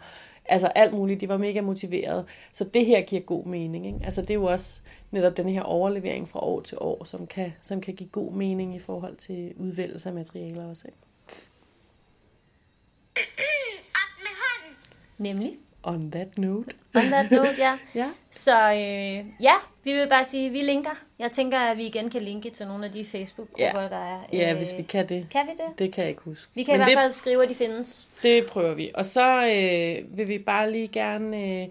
altså 0.48 0.66
alt 0.66 0.94
muligt, 0.94 1.20
de 1.20 1.28
var 1.28 1.36
mega 1.36 1.60
motiverede. 1.60 2.24
Så 2.52 2.64
det 2.64 2.86
her 2.86 3.00
giver 3.00 3.22
god 3.22 3.44
mening. 3.44 3.86
Ikke? 3.86 3.98
Altså, 4.04 4.20
det 4.20 4.30
er 4.30 4.34
jo 4.34 4.44
også 4.44 4.80
netop 5.10 5.36
den 5.36 5.48
her 5.48 5.62
overlevering 5.62 6.28
fra 6.28 6.40
år 6.44 6.60
til 6.60 6.78
år, 6.80 7.04
som 7.04 7.26
kan, 7.26 7.52
som 7.62 7.80
kan 7.80 7.94
give 7.94 8.08
god 8.08 8.32
mening 8.32 8.74
i 8.74 8.78
forhold 8.78 9.16
til 9.16 9.52
udvælgelse 9.56 10.08
af 10.08 10.14
materialer 10.14 10.70
også. 10.70 10.84
Ikke? 10.88 10.98
Op 13.94 14.18
med 14.18 14.32
hånden. 14.42 14.76
Nemlig. 15.18 15.56
On 15.82 16.10
that 16.10 16.38
note. 16.38 16.70
On 16.94 17.02
that 17.02 17.30
note, 17.30 17.54
ja. 17.58 17.76
Ja. 18.02 18.10
Så 18.30 18.70
øh, 18.72 19.24
ja, 19.42 19.52
vi 19.84 19.92
vil 19.92 20.08
bare 20.08 20.24
sige, 20.24 20.46
at 20.46 20.52
vi 20.52 20.58
linker. 20.62 20.90
Jeg 21.18 21.30
tænker, 21.32 21.58
at 21.58 21.76
vi 21.76 21.86
igen 21.86 22.10
kan 22.10 22.22
linke 22.22 22.50
til 22.50 22.66
nogle 22.66 22.86
af 22.86 22.92
de 22.92 23.04
Facebook-grupper, 23.04 23.80
Ja. 23.82 23.88
der 23.88 23.96
er. 23.96 24.20
Ja, 24.32 24.50
Øh, 24.50 24.56
hvis 24.56 24.74
vi 24.76 24.82
kan 24.82 25.08
det. 25.08 25.26
Kan 25.30 25.46
vi 25.46 25.50
det? 25.52 25.78
Det 25.78 25.92
kan 25.92 26.02
jeg 26.02 26.10
ikke 26.10 26.22
huske. 26.22 26.52
Vi 26.54 26.62
kan 26.62 26.74
i 26.74 26.78
Men 26.78 26.84
hvert 26.84 26.88
det, 26.96 27.02
fald 27.02 27.12
skrive, 27.12 27.42
at 27.42 27.48
de 27.50 27.54
findes. 27.54 28.10
det 28.22 28.46
prøver 28.46 28.74
vi. 28.74 28.90
Og 28.94 29.04
så 29.04 29.46
øh, 29.46 30.16
vil 30.16 30.28
vi 30.28 30.38
bare 30.38 30.72
lige 30.72 30.88
gerne 30.88 31.36
øh, 31.62 31.68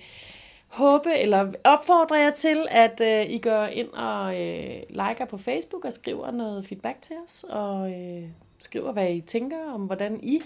håbe, 0.75 1.13
eller 1.19 1.51
opfordre 1.63 2.15
jer 2.15 2.31
til, 2.31 2.67
at 2.71 3.01
øh, 3.01 3.29
I 3.29 3.39
går 3.39 3.65
ind 3.65 3.89
og 3.89 4.41
øh, 4.41 4.81
liker 4.89 5.25
på 5.29 5.37
Facebook 5.37 5.85
og 5.85 5.93
skriver 5.93 6.31
noget 6.31 6.65
feedback 6.65 7.01
til 7.01 7.15
os, 7.27 7.45
og 7.49 7.91
øh, 7.91 8.23
skriver, 8.59 8.91
hvad 8.91 9.11
I 9.13 9.21
tænker 9.21 9.71
om, 9.73 9.81
hvordan 9.81 10.19
I 10.23 10.41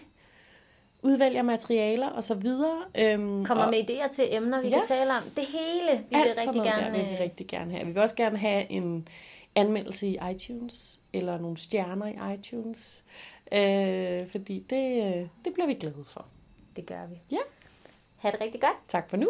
udvælger 1.02 1.42
materialer 1.42 2.10
og 2.10 2.24
så 2.24 2.36
videre. 2.36 2.82
Øhm, 2.98 3.46
Kommer 3.46 3.64
og 3.64 3.70
med 3.70 3.90
idéer 3.90 4.14
til 4.14 4.26
emner, 4.36 4.62
vi 4.62 4.68
Ja. 4.68 4.78
kan 4.78 4.88
tale 4.88 5.12
om. 5.12 5.24
Det 5.36 5.46
hele, 5.46 5.98
vi 5.98 6.06
vil 6.10 6.18
alt 6.18 6.28
rigtig 6.28 6.44
sådan 6.44 6.58
noget 6.58 6.74
gerne... 6.74 6.86
der 6.98 7.04
vil 7.04 7.12
vi 7.12 7.24
rigtig 7.24 7.48
gerne 7.48 7.72
have. 7.72 7.86
Vi 7.86 7.92
vil 7.92 8.02
også 8.02 8.16
gerne 8.16 8.38
have 8.38 8.72
en 8.72 9.08
anmeldelse 9.56 10.08
i 10.08 10.18
iTunes, 10.32 11.00
eller 11.14 11.38
nogle 11.38 11.58
stjerner 11.58 12.06
i 12.08 12.34
iTunes, 12.34 13.04
øh, 13.52 14.28
fordi 14.32 14.60
det, 14.70 15.04
øh, 15.04 15.28
det 15.46 15.54
bliver 15.54 15.68
vi 15.68 15.74
glade 15.74 16.04
for. 16.08 16.26
Det 16.76 16.86
gør 16.86 17.02
vi. 17.10 17.16
Ja, 17.32 17.40
Ha' 18.18 18.32
det 18.32 18.42
rigtig 18.42 18.62
godt. 18.62 18.78
tak 18.88 19.10
for 19.10 19.18
nu. 19.18 19.30